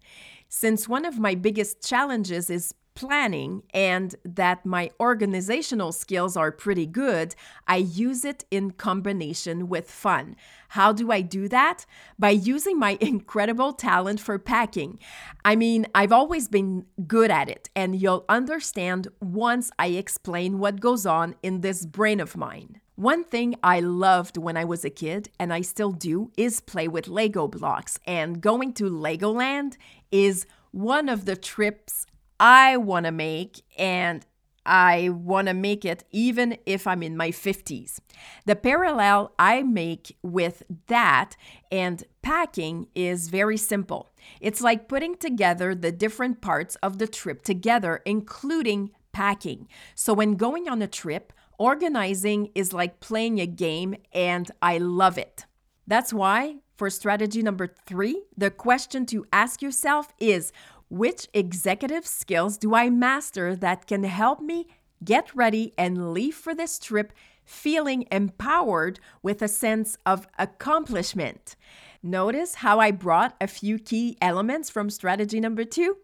Since 0.55 0.87
one 0.87 1.07
of 1.07 1.19
my 1.19 1.35
biggest 1.35 1.83
challenges 1.83 2.51
is 2.51 2.75
planning 2.95 3.63
and 3.73 4.15
that 4.23 4.67
my 4.67 4.91
organizational 5.01 5.93
skills 5.93 6.37
are 6.37 6.53
pretty 6.53 6.85
good, 6.85 7.35
I 7.67 7.77
use 7.77 8.23
it 8.23 8.45
in 8.51 8.73
combination 8.73 9.71
with 9.71 9.91
fun. 9.91 10.37
How 10.69 10.93
do 10.93 11.11
I 11.11 11.23
do 11.23 11.49
that? 11.49 11.87
By 12.19 12.31
using 12.31 12.79
my 12.79 12.99
incredible 13.01 13.73
talent 13.73 14.21
for 14.21 14.39
packing. 14.39 14.99
I 15.43 15.57
mean, 15.57 15.87
I've 15.95 16.13
always 16.13 16.49
been 16.49 16.85
good 17.07 17.31
at 17.31 17.49
it, 17.49 17.71
and 17.75 17.97
you'll 17.97 18.27
understand 18.29 19.09
once 19.23 19.71
I 19.79 19.87
explain 19.87 20.59
what 20.59 20.81
goes 20.81 21.07
on 21.07 21.35
in 21.43 21.63
this 21.63 21.87
brain 21.87 22.21
of 22.21 22.37
mine. 22.37 22.82
One 23.03 23.25
thing 23.25 23.57
I 23.65 23.81
loved 23.81 24.37
when 24.37 24.57
I 24.57 24.65
was 24.65 24.85
a 24.85 24.89
kid, 24.89 25.29
and 25.37 25.53
I 25.53 25.63
still 25.63 25.91
do, 25.91 26.31
is 26.37 26.61
play 26.61 26.87
with 26.87 27.09
Lego 27.09 27.49
blocks. 27.49 27.99
And 28.07 28.41
going 28.41 28.75
to 28.75 28.85
Legoland 28.85 29.77
is 30.13 30.47
one 30.71 31.09
of 31.09 31.25
the 31.25 31.35
trips 31.35 32.07
I 32.38 32.77
want 32.77 33.07
to 33.07 33.11
make, 33.11 33.62
and 33.77 34.25
I 34.65 35.09
want 35.09 35.49
to 35.49 35.53
make 35.53 35.85
it 35.85 36.05
even 36.12 36.57
if 36.65 36.87
I'm 36.87 37.03
in 37.03 37.17
my 37.17 37.33
50s. 37.33 37.99
The 38.47 38.55
parallel 38.55 39.33
I 39.37 39.65
make 39.65 40.17
with 40.23 40.62
that 40.87 41.35
and 41.73 42.05
packing 42.23 42.87
is 42.95 43.31
very 43.31 43.57
simple. 43.57 44.12
It's 44.41 44.61
like 44.61 44.87
putting 44.87 45.17
together 45.17 45.75
the 45.75 45.91
different 45.91 46.41
parts 46.41 46.77
of 46.77 46.99
the 46.99 47.09
trip 47.09 47.43
together, 47.43 48.01
including 48.07 48.93
packing. 49.12 49.67
So, 49.97 50.15
when 50.15 50.37
going 50.37 50.69
on 50.69 50.81
a 50.83 50.87
trip, 50.87 51.33
organizing 51.59 52.51
is 52.55 52.73
like 52.73 53.01
playing 53.01 53.41
a 53.41 53.47
game, 53.47 53.97
and 54.12 54.51
I 54.61 54.79
love 54.79 55.19
it. 55.19 55.47
That's 55.87 56.12
why, 56.12 56.57
for 56.77 56.91
strategy 56.91 57.43
number 57.43 57.67
three, 57.87 58.25
the 58.37 58.51
question 58.51 59.07
to 59.07 59.27
ask 59.33 59.62
yourself 59.62 60.12
is 60.19 60.53
which 60.88 61.29
executive 61.33 62.07
skills 62.07 62.59
do 62.59 62.75
I 62.75 62.91
master 62.91 63.57
that 63.57 63.87
can 63.87 64.05
help 64.05 64.41
me 64.41 64.67
get 65.05 65.35
ready 65.35 65.73
and 65.77 66.12
leave 66.12 66.35
for 66.35 66.55
this 66.55 66.79
trip 66.79 67.12
feeling 67.45 68.07
empowered 68.11 69.01
with 69.23 69.43
a 69.43 69.49
sense 69.49 69.97
of 70.07 70.29
accomplishment? 70.38 71.57
Notice 72.03 72.57
how 72.57 72.81
I 72.81 72.91
brought 72.91 73.37
a 73.41 73.47
few 73.47 73.79
key 73.79 74.17
elements 74.21 74.71
from 74.71 74.91
strategy 74.91 75.41
number 75.41 75.65
two? 75.65 75.99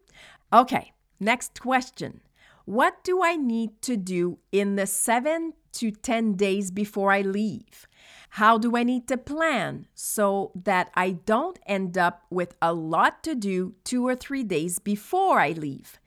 Okay, 0.52 0.92
next 1.20 1.60
question. 1.60 2.20
What 2.68 3.02
do 3.02 3.22
I 3.22 3.36
need 3.36 3.80
to 3.80 3.96
do 3.96 4.40
in 4.52 4.76
the 4.76 4.86
seven 4.86 5.54
to 5.72 5.90
10 5.90 6.34
days 6.34 6.70
before 6.70 7.10
I 7.10 7.22
leave? 7.22 7.88
How 8.28 8.58
do 8.58 8.76
I 8.76 8.82
need 8.82 9.08
to 9.08 9.16
plan 9.16 9.86
so 9.94 10.52
that 10.54 10.90
I 10.94 11.12
don't 11.12 11.58
end 11.64 11.96
up 11.96 12.26
with 12.28 12.56
a 12.60 12.74
lot 12.74 13.22
to 13.22 13.34
do 13.34 13.74
two 13.84 14.06
or 14.06 14.14
three 14.14 14.44
days 14.44 14.78
before 14.78 15.40
I 15.40 15.52
leave? 15.52 15.98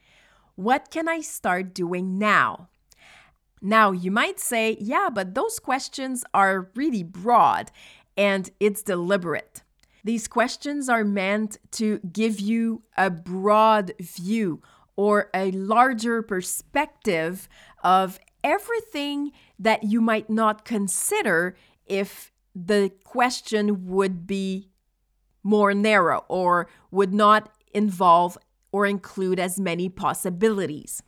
What 0.54 0.92
can 0.92 1.08
I 1.08 1.20
start 1.20 1.74
doing 1.74 2.16
now? 2.16 2.68
Now, 3.60 3.90
you 3.90 4.12
might 4.12 4.38
say, 4.38 4.76
yeah, 4.78 5.08
but 5.12 5.34
those 5.34 5.58
questions 5.58 6.24
are 6.32 6.70
really 6.76 7.02
broad 7.02 7.72
and 8.16 8.48
it's 8.60 8.84
deliberate. 8.84 9.62
These 10.04 10.28
questions 10.28 10.88
are 10.88 11.04
meant 11.04 11.58
to 11.72 11.98
give 12.12 12.38
you 12.38 12.82
a 12.96 13.10
broad 13.10 13.94
view 14.00 14.62
or 14.96 15.30
a 15.34 15.50
larger 15.52 16.22
perspective 16.22 17.48
of 17.82 18.18
everything 18.44 19.32
that 19.58 19.84
you 19.84 20.00
might 20.00 20.28
not 20.28 20.64
consider 20.64 21.56
if 21.86 22.32
the 22.54 22.92
question 23.04 23.86
would 23.86 24.26
be 24.26 24.68
more 25.42 25.74
narrow 25.74 26.24
or 26.28 26.68
would 26.90 27.12
not 27.12 27.50
involve 27.74 28.36
or 28.70 28.86
include 28.86 29.38
as 29.38 29.58
many 29.58 29.88
possibilities. 29.88 31.02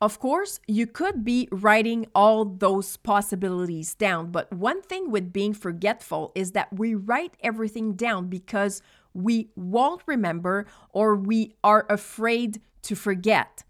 Of 0.00 0.18
course, 0.18 0.58
you 0.66 0.88
could 0.88 1.24
be 1.24 1.48
writing 1.52 2.06
all 2.12 2.44
those 2.44 2.96
possibilities 2.96 3.94
down, 3.94 4.32
but 4.32 4.52
one 4.52 4.82
thing 4.82 5.12
with 5.12 5.32
being 5.32 5.54
forgetful 5.54 6.32
is 6.34 6.52
that 6.52 6.76
we 6.76 6.96
write 6.96 7.34
everything 7.40 7.92
down 7.92 8.26
because 8.26 8.82
we 9.14 9.50
won't 9.54 10.02
remember 10.06 10.66
or 10.90 11.14
we 11.14 11.54
are 11.62 11.86
afraid 11.88 12.60
to 12.82 12.94
forget. 12.94 13.64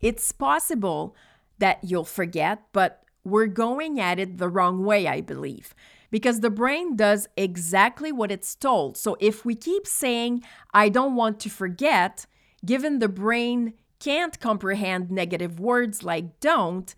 It's 0.00 0.32
possible 0.32 1.14
that 1.58 1.78
you'll 1.82 2.04
forget, 2.04 2.62
but 2.72 3.02
we're 3.24 3.46
going 3.46 4.00
at 4.00 4.18
it 4.18 4.38
the 4.38 4.48
wrong 4.48 4.84
way, 4.84 5.06
I 5.06 5.20
believe, 5.20 5.74
because 6.10 6.40
the 6.40 6.50
brain 6.50 6.96
does 6.96 7.28
exactly 7.36 8.10
what 8.10 8.32
it's 8.32 8.54
told. 8.54 8.96
So 8.96 9.16
if 9.20 9.44
we 9.44 9.54
keep 9.54 9.86
saying, 9.86 10.42
I 10.72 10.88
don't 10.88 11.16
want 11.16 11.38
to 11.40 11.50
forget, 11.50 12.26
given 12.64 12.98
the 12.98 13.08
brain 13.08 13.74
can't 13.98 14.40
comprehend 14.40 15.10
negative 15.10 15.60
words 15.60 16.02
like 16.02 16.40
don't, 16.40 16.94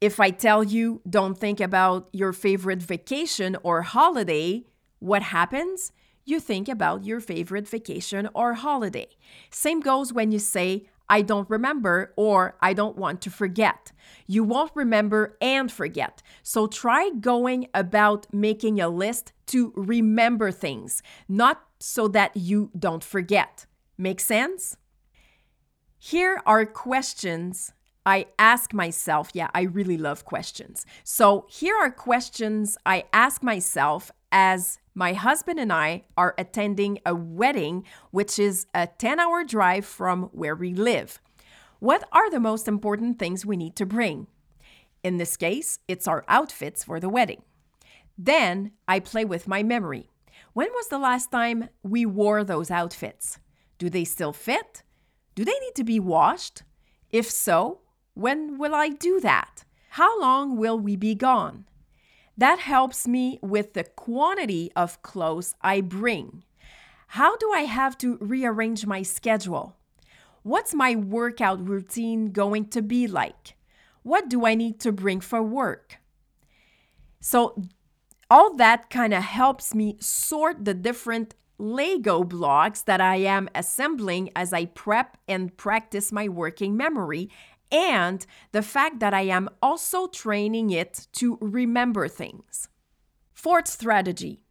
if 0.00 0.20
I 0.20 0.30
tell 0.30 0.62
you 0.62 1.00
don't 1.08 1.38
think 1.38 1.60
about 1.60 2.08
your 2.12 2.32
favorite 2.32 2.82
vacation 2.82 3.56
or 3.62 3.82
holiday, 3.82 4.64
what 4.98 5.22
happens? 5.22 5.92
You 6.24 6.38
think 6.38 6.68
about 6.68 7.04
your 7.04 7.20
favorite 7.20 7.68
vacation 7.68 8.28
or 8.34 8.54
holiday. 8.54 9.08
Same 9.50 9.80
goes 9.80 10.12
when 10.12 10.30
you 10.30 10.38
say, 10.38 10.86
I 11.08 11.22
don't 11.22 11.50
remember 11.50 12.14
or 12.16 12.56
I 12.62 12.72
don't 12.72 12.96
want 12.96 13.20
to 13.22 13.30
forget. 13.30 13.92
You 14.26 14.44
won't 14.44 14.70
remember 14.74 15.36
and 15.40 15.70
forget. 15.70 16.22
So 16.42 16.66
try 16.66 17.10
going 17.10 17.68
about 17.74 18.32
making 18.32 18.80
a 18.80 18.88
list 18.88 19.32
to 19.48 19.72
remember 19.76 20.50
things, 20.50 21.02
not 21.28 21.62
so 21.80 22.08
that 22.08 22.36
you 22.36 22.70
don't 22.78 23.04
forget. 23.04 23.66
Make 23.98 24.20
sense? 24.20 24.76
Here 25.98 26.40
are 26.46 26.64
questions 26.64 27.72
I 28.06 28.26
ask 28.38 28.72
myself. 28.72 29.30
Yeah, 29.34 29.48
I 29.54 29.62
really 29.62 29.98
love 29.98 30.24
questions. 30.24 30.86
So 31.04 31.46
here 31.50 31.76
are 31.76 31.90
questions 31.90 32.76
I 32.86 33.04
ask 33.12 33.42
myself 33.42 34.10
as 34.32 34.78
my 34.94 35.14
husband 35.14 35.58
and 35.58 35.72
I 35.72 36.02
are 36.16 36.34
attending 36.36 36.98
a 37.06 37.14
wedding, 37.14 37.84
which 38.10 38.38
is 38.38 38.66
a 38.74 38.86
10 38.86 39.18
hour 39.18 39.44
drive 39.44 39.84
from 39.84 40.24
where 40.32 40.54
we 40.54 40.74
live. 40.74 41.20
What 41.78 42.08
are 42.12 42.30
the 42.30 42.40
most 42.40 42.68
important 42.68 43.18
things 43.18 43.46
we 43.46 43.56
need 43.56 43.74
to 43.76 43.86
bring? 43.86 44.26
In 45.02 45.16
this 45.16 45.36
case, 45.36 45.78
it's 45.88 46.06
our 46.06 46.24
outfits 46.28 46.84
for 46.84 47.00
the 47.00 47.08
wedding. 47.08 47.42
Then 48.16 48.72
I 48.86 49.00
play 49.00 49.24
with 49.24 49.48
my 49.48 49.62
memory. 49.62 50.10
When 50.52 50.68
was 50.72 50.88
the 50.88 50.98
last 50.98 51.32
time 51.32 51.70
we 51.82 52.06
wore 52.06 52.44
those 52.44 52.70
outfits? 52.70 53.38
Do 53.78 53.88
they 53.88 54.04
still 54.04 54.32
fit? 54.32 54.82
Do 55.34 55.44
they 55.44 55.58
need 55.60 55.74
to 55.76 55.84
be 55.84 55.98
washed? 55.98 56.62
If 57.10 57.30
so, 57.30 57.80
when 58.14 58.58
will 58.58 58.74
I 58.74 58.90
do 58.90 59.18
that? 59.20 59.64
How 59.90 60.20
long 60.20 60.56
will 60.56 60.78
we 60.78 60.96
be 60.96 61.14
gone? 61.14 61.64
That 62.36 62.60
helps 62.60 63.06
me 63.06 63.38
with 63.42 63.74
the 63.74 63.84
quantity 63.84 64.70
of 64.74 65.02
clothes 65.02 65.54
I 65.60 65.80
bring. 65.80 66.44
How 67.08 67.36
do 67.36 67.52
I 67.52 67.62
have 67.62 67.98
to 67.98 68.16
rearrange 68.20 68.86
my 68.86 69.02
schedule? 69.02 69.76
What's 70.42 70.74
my 70.74 70.94
workout 70.96 71.66
routine 71.68 72.32
going 72.32 72.66
to 72.70 72.82
be 72.82 73.06
like? 73.06 73.54
What 74.02 74.28
do 74.28 74.46
I 74.46 74.54
need 74.54 74.80
to 74.80 74.92
bring 74.92 75.20
for 75.20 75.42
work? 75.42 75.98
So, 77.20 77.62
all 78.28 78.54
that 78.56 78.88
kind 78.88 79.12
of 79.12 79.22
helps 79.22 79.74
me 79.74 79.96
sort 80.00 80.64
the 80.64 80.74
different 80.74 81.34
Lego 81.58 82.24
blocks 82.24 82.82
that 82.82 83.00
I 83.00 83.16
am 83.16 83.48
assembling 83.54 84.30
as 84.34 84.52
I 84.52 84.64
prep 84.64 85.16
and 85.28 85.56
practice 85.56 86.10
my 86.10 86.28
working 86.28 86.76
memory, 86.76 87.28
and 87.72 88.24
the 88.52 88.62
fact 88.62 89.00
that 89.00 89.14
I 89.14 89.22
am 89.22 89.48
also 89.62 90.06
training 90.06 90.70
it 90.70 91.08
to 91.14 91.38
remember 91.40 92.06
things. 92.06 92.68
Fourth 93.32 93.66
strategy 93.66 94.44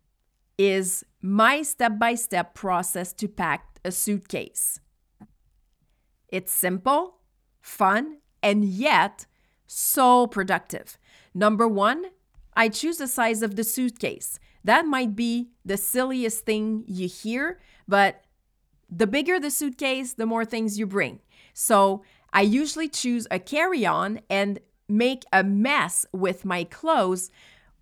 is 0.58 1.06
my 1.22 1.62
step 1.62 2.00
by 2.00 2.16
step 2.16 2.56
process 2.56 3.14
to 3.14 3.28
pack 3.28 3.80
a 3.86 3.92
suitcase. 3.92 4.80
It's 6.28 6.52
simple, 6.52 7.18
fun, 7.62 8.18
and 8.42 8.66
yet 8.66 9.28
so 9.68 10.28
productive. 10.28 10.98
Number 11.34 11.68
one, 11.68 12.06
I 12.56 12.70
choose 12.70 12.98
the 12.98 13.08
size 13.08 13.42
of 13.42 13.56
the 13.56 13.64
suitcase. 13.64 14.40
That 14.64 14.86
might 14.86 15.16
be 15.16 15.52
the 15.64 15.78
silliest 15.78 16.46
thing 16.46 16.84
you 16.88 17.08
hear, 17.08 17.60
but 17.88 18.24
the 18.90 19.08
bigger 19.08 19.40
the 19.40 19.52
suitcase, 19.52 20.14
the 20.14 20.26
more 20.26 20.44
things 20.44 20.78
you 20.78 20.86
bring. 20.86 21.20
So 21.54 22.04
I 22.34 22.42
usually 22.42 22.88
choose 22.88 23.28
a 23.30 23.40
carry 23.40 23.86
on 23.86 24.22
and 24.30 24.60
make 24.88 25.24
a 25.32 25.44
mess 25.44 26.06
with 26.12 26.46
my 26.46 26.64
clothes 26.64 27.30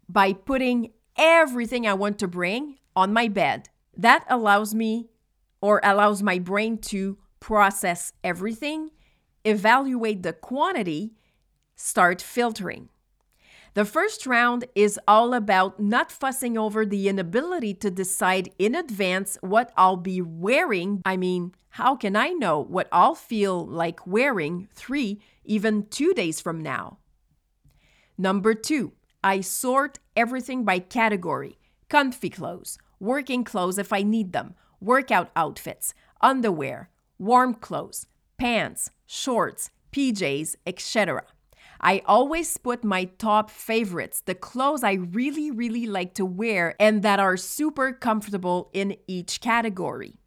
by 0.07 0.33
putting 0.33 0.91
everything 1.17 1.87
I 1.87 1.93
want 1.93 2.19
to 2.19 2.27
bring 2.27 2.77
on 2.95 3.13
my 3.13 3.27
bed. 3.27 3.69
That 3.95 4.25
allows 4.29 4.73
me 4.73 5.09
or 5.61 5.81
allows 5.83 6.23
my 6.23 6.39
brain 6.39 6.77
to 6.77 7.17
process 7.39 8.13
everything, 8.23 8.91
evaluate 9.45 10.23
the 10.23 10.33
quantity, 10.33 11.13
start 11.75 12.21
filtering. 12.21 12.89
The 13.75 13.85
first 13.85 14.25
round 14.25 14.65
is 14.73 14.99
all 15.07 15.33
about 15.33 15.79
not 15.79 16.11
fussing 16.11 16.57
over 16.57 16.85
the 16.85 17.07
inability 17.07 17.73
to 17.75 17.91
decide 17.91 18.51
in 18.57 18.73
advance 18.73 19.37
what 19.41 19.71
I'll 19.77 19.95
be 19.95 20.21
wearing. 20.21 21.01
I 21.05 21.17
mean, 21.17 21.53
how 21.79 21.95
can 21.95 22.17
I 22.17 22.31
know 22.31 22.59
what 22.59 22.89
I'll 22.91 23.15
feel 23.15 23.65
like 23.65 24.05
wearing 24.05 24.67
three, 24.73 25.21
even 25.45 25.87
two 25.87 26.13
days 26.13 26.41
from 26.41 26.59
now? 26.61 26.97
Number 28.17 28.53
two, 28.53 28.91
I 29.23 29.39
sort 29.39 29.97
everything 30.13 30.65
by 30.65 30.79
category 30.79 31.57
comfy 31.87 32.29
clothes, 32.29 32.77
working 32.99 33.45
clothes 33.45 33.77
if 33.77 33.93
I 33.93 34.03
need 34.03 34.33
them, 34.33 34.55
workout 34.81 35.31
outfits, 35.37 35.93
underwear, 36.19 36.89
warm 37.17 37.53
clothes, 37.53 38.07
pants, 38.37 38.91
shorts, 39.05 39.69
PJs, 39.93 40.57
etc. 40.67 41.23
I 41.79 42.01
always 42.05 42.57
put 42.57 42.83
my 42.83 43.05
top 43.05 43.49
favorites, 43.49 44.19
the 44.25 44.35
clothes 44.35 44.83
I 44.83 44.95
really, 44.95 45.49
really 45.49 45.85
like 45.85 46.13
to 46.15 46.25
wear 46.25 46.75
and 46.77 47.03
that 47.03 47.21
are 47.21 47.37
super 47.37 47.93
comfortable 47.93 48.69
in 48.73 48.97
each 49.07 49.39
category. 49.39 50.19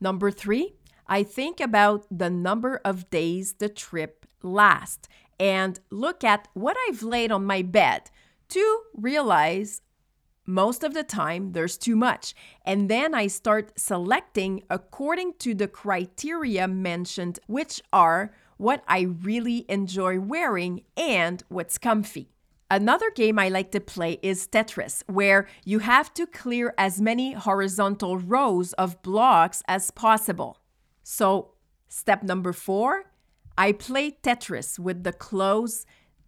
Number 0.00 0.30
three, 0.30 0.76
I 1.12 1.24
think 1.24 1.58
about 1.58 2.06
the 2.08 2.30
number 2.30 2.80
of 2.84 3.10
days 3.10 3.54
the 3.54 3.68
trip 3.68 4.26
lasts 4.44 5.08
and 5.40 5.80
look 5.90 6.22
at 6.22 6.46
what 6.54 6.76
I've 6.86 7.02
laid 7.02 7.32
on 7.32 7.44
my 7.44 7.62
bed 7.62 8.12
to 8.50 8.82
realize 8.94 9.82
most 10.46 10.84
of 10.84 10.94
the 10.94 11.02
time 11.02 11.50
there's 11.50 11.76
too 11.76 11.96
much. 11.96 12.32
And 12.64 12.88
then 12.88 13.12
I 13.12 13.26
start 13.26 13.72
selecting 13.76 14.62
according 14.70 15.34
to 15.40 15.52
the 15.52 15.66
criteria 15.66 16.68
mentioned, 16.68 17.40
which 17.48 17.82
are 17.92 18.32
what 18.56 18.84
I 18.86 19.00
really 19.00 19.66
enjoy 19.68 20.20
wearing 20.20 20.82
and 20.96 21.42
what's 21.48 21.76
comfy. 21.76 22.28
Another 22.70 23.10
game 23.10 23.36
I 23.36 23.48
like 23.48 23.72
to 23.72 23.80
play 23.80 24.20
is 24.22 24.46
Tetris, 24.46 25.02
where 25.08 25.48
you 25.64 25.80
have 25.80 26.14
to 26.14 26.24
clear 26.24 26.72
as 26.78 27.00
many 27.00 27.32
horizontal 27.32 28.16
rows 28.16 28.74
of 28.74 29.02
blocks 29.02 29.60
as 29.66 29.90
possible. 29.90 30.59
So, 31.12 31.54
step 31.88 32.22
number 32.22 32.52
four, 32.52 33.10
I 33.58 33.72
play 33.72 34.12
Tetris 34.22 34.78
with 34.78 35.02
the 35.02 35.12
clothes 35.12 35.84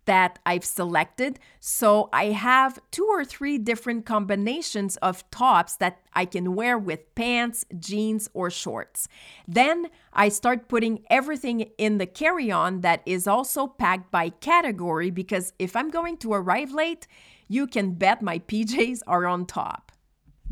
that 0.07 0.41
I've 0.45 0.65
selected. 0.65 1.39
So 1.61 2.09
I 2.13 2.27
have 2.33 2.81
two 2.91 3.07
or 3.07 3.25
three 3.25 3.59
different 3.59 4.05
combinations 4.07 4.97
of 4.97 5.31
tops 5.31 5.77
that 5.77 6.01
I 6.15 6.25
can 6.25 6.57
wear 6.57 6.77
with 6.77 7.15
pants, 7.15 7.65
jeans, 7.79 8.29
or 8.35 8.51
shorts. 8.51 9.07
Then 9.47 9.87
I 10.13 10.29
start 10.29 10.67
putting 10.67 11.05
everything 11.09 11.71
in 11.79 11.99
the 11.99 12.07
carry 12.07 12.51
on 12.51 12.81
that 12.81 13.03
is 13.07 13.29
also 13.29 13.69
packed 13.69 14.11
by 14.11 14.31
category 14.31 15.13
because 15.13 15.53
if 15.61 15.77
I'm 15.77 15.91
going 15.91 16.17
to 16.19 16.33
arrive 16.33 16.73
late, 16.73 17.07
you 17.47 17.69
can 17.69 17.93
bet 17.93 18.21
my 18.21 18.39
PJs 18.49 19.03
are 19.07 19.27
on 19.27 19.47
top. 19.47 19.92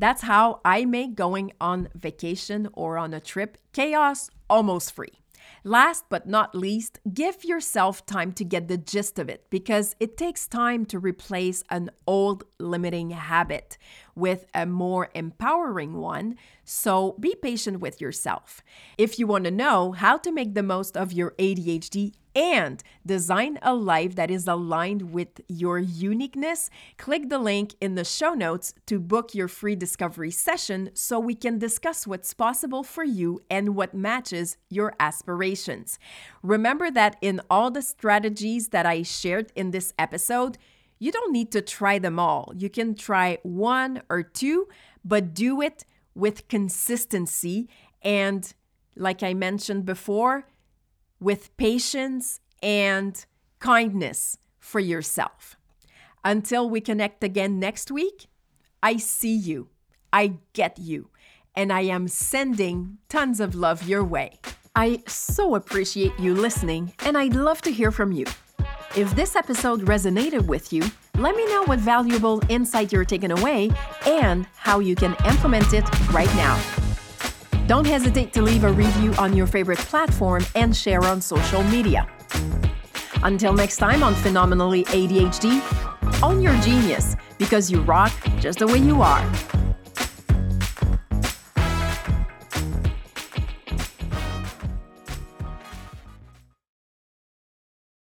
That's 0.01 0.23
how 0.23 0.63
I 0.65 0.87
make 0.87 1.15
going 1.15 1.53
on 1.61 1.91
vacation 1.95 2.71
or 2.73 2.97
on 2.97 3.13
a 3.13 3.21
trip 3.21 3.59
chaos 3.75 4.31
almost 4.49 4.93
free. 4.93 5.21
Last 5.63 6.05
but 6.09 6.27
not 6.27 6.55
least, 6.55 7.01
give 7.13 7.45
yourself 7.45 8.07
time 8.07 8.33
to 8.33 8.45
get 8.45 8.69
the 8.69 8.79
gist 8.79 9.19
of 9.19 9.29
it 9.29 9.45
because 9.51 9.95
it 10.01 10.17
takes 10.17 10.47
time 10.47 10.87
to 10.87 10.99
replace 10.99 11.65
an 11.69 11.91
old 12.07 12.45
limiting 12.59 13.11
habit 13.11 13.77
with 14.15 14.47
a 14.55 14.65
more 14.65 15.11
empowering 15.15 15.99
one. 15.99 16.37
So 16.65 17.15
be 17.21 17.35
patient 17.35 17.81
with 17.81 18.01
yourself. 18.01 18.63
If 18.97 19.19
you 19.19 19.27
want 19.27 19.45
to 19.45 19.51
know 19.51 19.93
how 19.93 20.17
to 20.17 20.33
make 20.33 20.55
the 20.55 20.63
most 20.63 20.97
of 20.97 21.13
your 21.13 21.33
ADHD 21.33 22.15
and 22.35 22.83
design 23.05 23.59
a 23.63 23.75
life 23.75 24.15
that 24.15 24.31
is 24.31 24.47
aligned 24.47 25.13
with 25.13 25.41
your 25.49 25.79
uniqueness, 25.79 26.71
click 26.97 27.29
the 27.29 27.39
link 27.39 27.75
in 27.81 27.95
the 27.95 28.05
show 28.05 28.35
notes 28.35 28.75
to 28.87 28.99
book 29.01 29.35
your 29.35 29.49
free 29.49 29.77
discovery 29.77 30.31
session 30.31 30.91
so 30.95 31.19
we 31.19 31.35
can 31.35 31.59
discuss 31.59 32.07
what's 32.07 32.35
possible 32.35 32.83
for 32.83 33.05
you 33.05 33.41
and 33.51 33.75
what 33.75 33.95
matches 33.95 34.57
your 34.69 34.95
aspirations. 35.01 35.99
Remember 36.43 36.91
that 36.91 37.17
in 37.21 37.41
all 37.51 37.71
the 37.71 37.83
strategies 37.83 38.69
that 38.69 38.87
I 38.87 39.03
shared 39.03 39.53
in 39.55 39.71
this 39.71 39.93
episode, 39.99 40.59
you 40.99 41.11
don't 41.11 41.33
need 41.33 41.51
to 41.53 41.63
try 41.63 41.99
them 41.99 42.19
all. 42.19 42.53
You 42.57 42.69
can 42.69 42.95
try 42.95 43.39
one 43.43 44.03
or 44.09 44.23
two, 44.23 44.69
but 45.05 45.35
do 45.35 45.61
it 45.63 45.85
with 46.15 46.49
consistency 46.49 47.69
and, 48.03 48.53
like 48.97 49.23
I 49.23 49.35
mentioned 49.35 49.87
before, 49.87 50.47
with 51.21 51.57
patience 51.57 52.41
and 52.63 53.25
kindness 53.59 54.39
for 54.59 54.81
yourself. 54.81 55.57
Until 56.25 56.69
we 56.69 56.81
connect 56.81 57.23
again 57.23 57.59
next 57.59 57.91
week, 57.91 58.27
I 58.83 58.97
see 58.97 59.35
you, 59.35 59.69
I 60.13 60.35
get 60.53 60.79
you, 60.79 61.11
and 61.55 61.73
I 61.73 61.83
am 61.83 62.09
sending 62.09 62.99
tons 63.09 63.41
of 63.41 63.55
love 63.55 63.89
your 63.89 64.05
way. 64.05 64.39
I 64.75 65.03
so 65.07 65.55
appreciate 65.55 66.19
you 66.19 66.35
listening, 66.35 66.93
and 67.01 67.19
I'd 67.19 67.35
love 67.35 67.61
to 67.63 67.73
hear 67.73 67.91
from 67.91 68.13
you. 68.13 68.27
If 68.97 69.15
this 69.15 69.37
episode 69.37 69.83
resonated 69.83 70.47
with 70.47 70.73
you, 70.73 70.83
let 71.17 71.37
me 71.37 71.47
know 71.47 71.65
what 71.65 71.79
valuable 71.79 72.43
insight 72.49 72.93
you're 72.93 73.05
taking 73.05 73.31
away 73.31 73.71
and 74.07 74.47
how 74.57 74.79
you 74.79 74.95
can 74.95 75.15
implement 75.27 75.73
it 75.75 75.85
right 76.13 76.33
now. 76.35 76.80
Don't 77.71 77.87
hesitate 77.87 78.33
to 78.33 78.43
leave 78.43 78.65
a 78.65 78.73
review 78.73 79.15
on 79.15 79.33
your 79.33 79.47
favorite 79.47 79.79
platform 79.79 80.45
and 80.57 80.77
share 80.77 81.05
on 81.05 81.21
social 81.21 81.63
media. 81.63 82.05
Until 83.23 83.53
next 83.53 83.77
time 83.77 84.03
on 84.03 84.17
Phenomenally 84.17 84.83
ADHD, 84.87 85.63
own 86.21 86.43
your 86.43 86.53
genius 86.63 87.15
because 87.39 87.71
you 87.71 87.81
rock 87.83 88.13
just 88.41 88.59
the 88.59 88.67
way 88.67 88.79
you 88.79 89.03
are. 89.03 89.25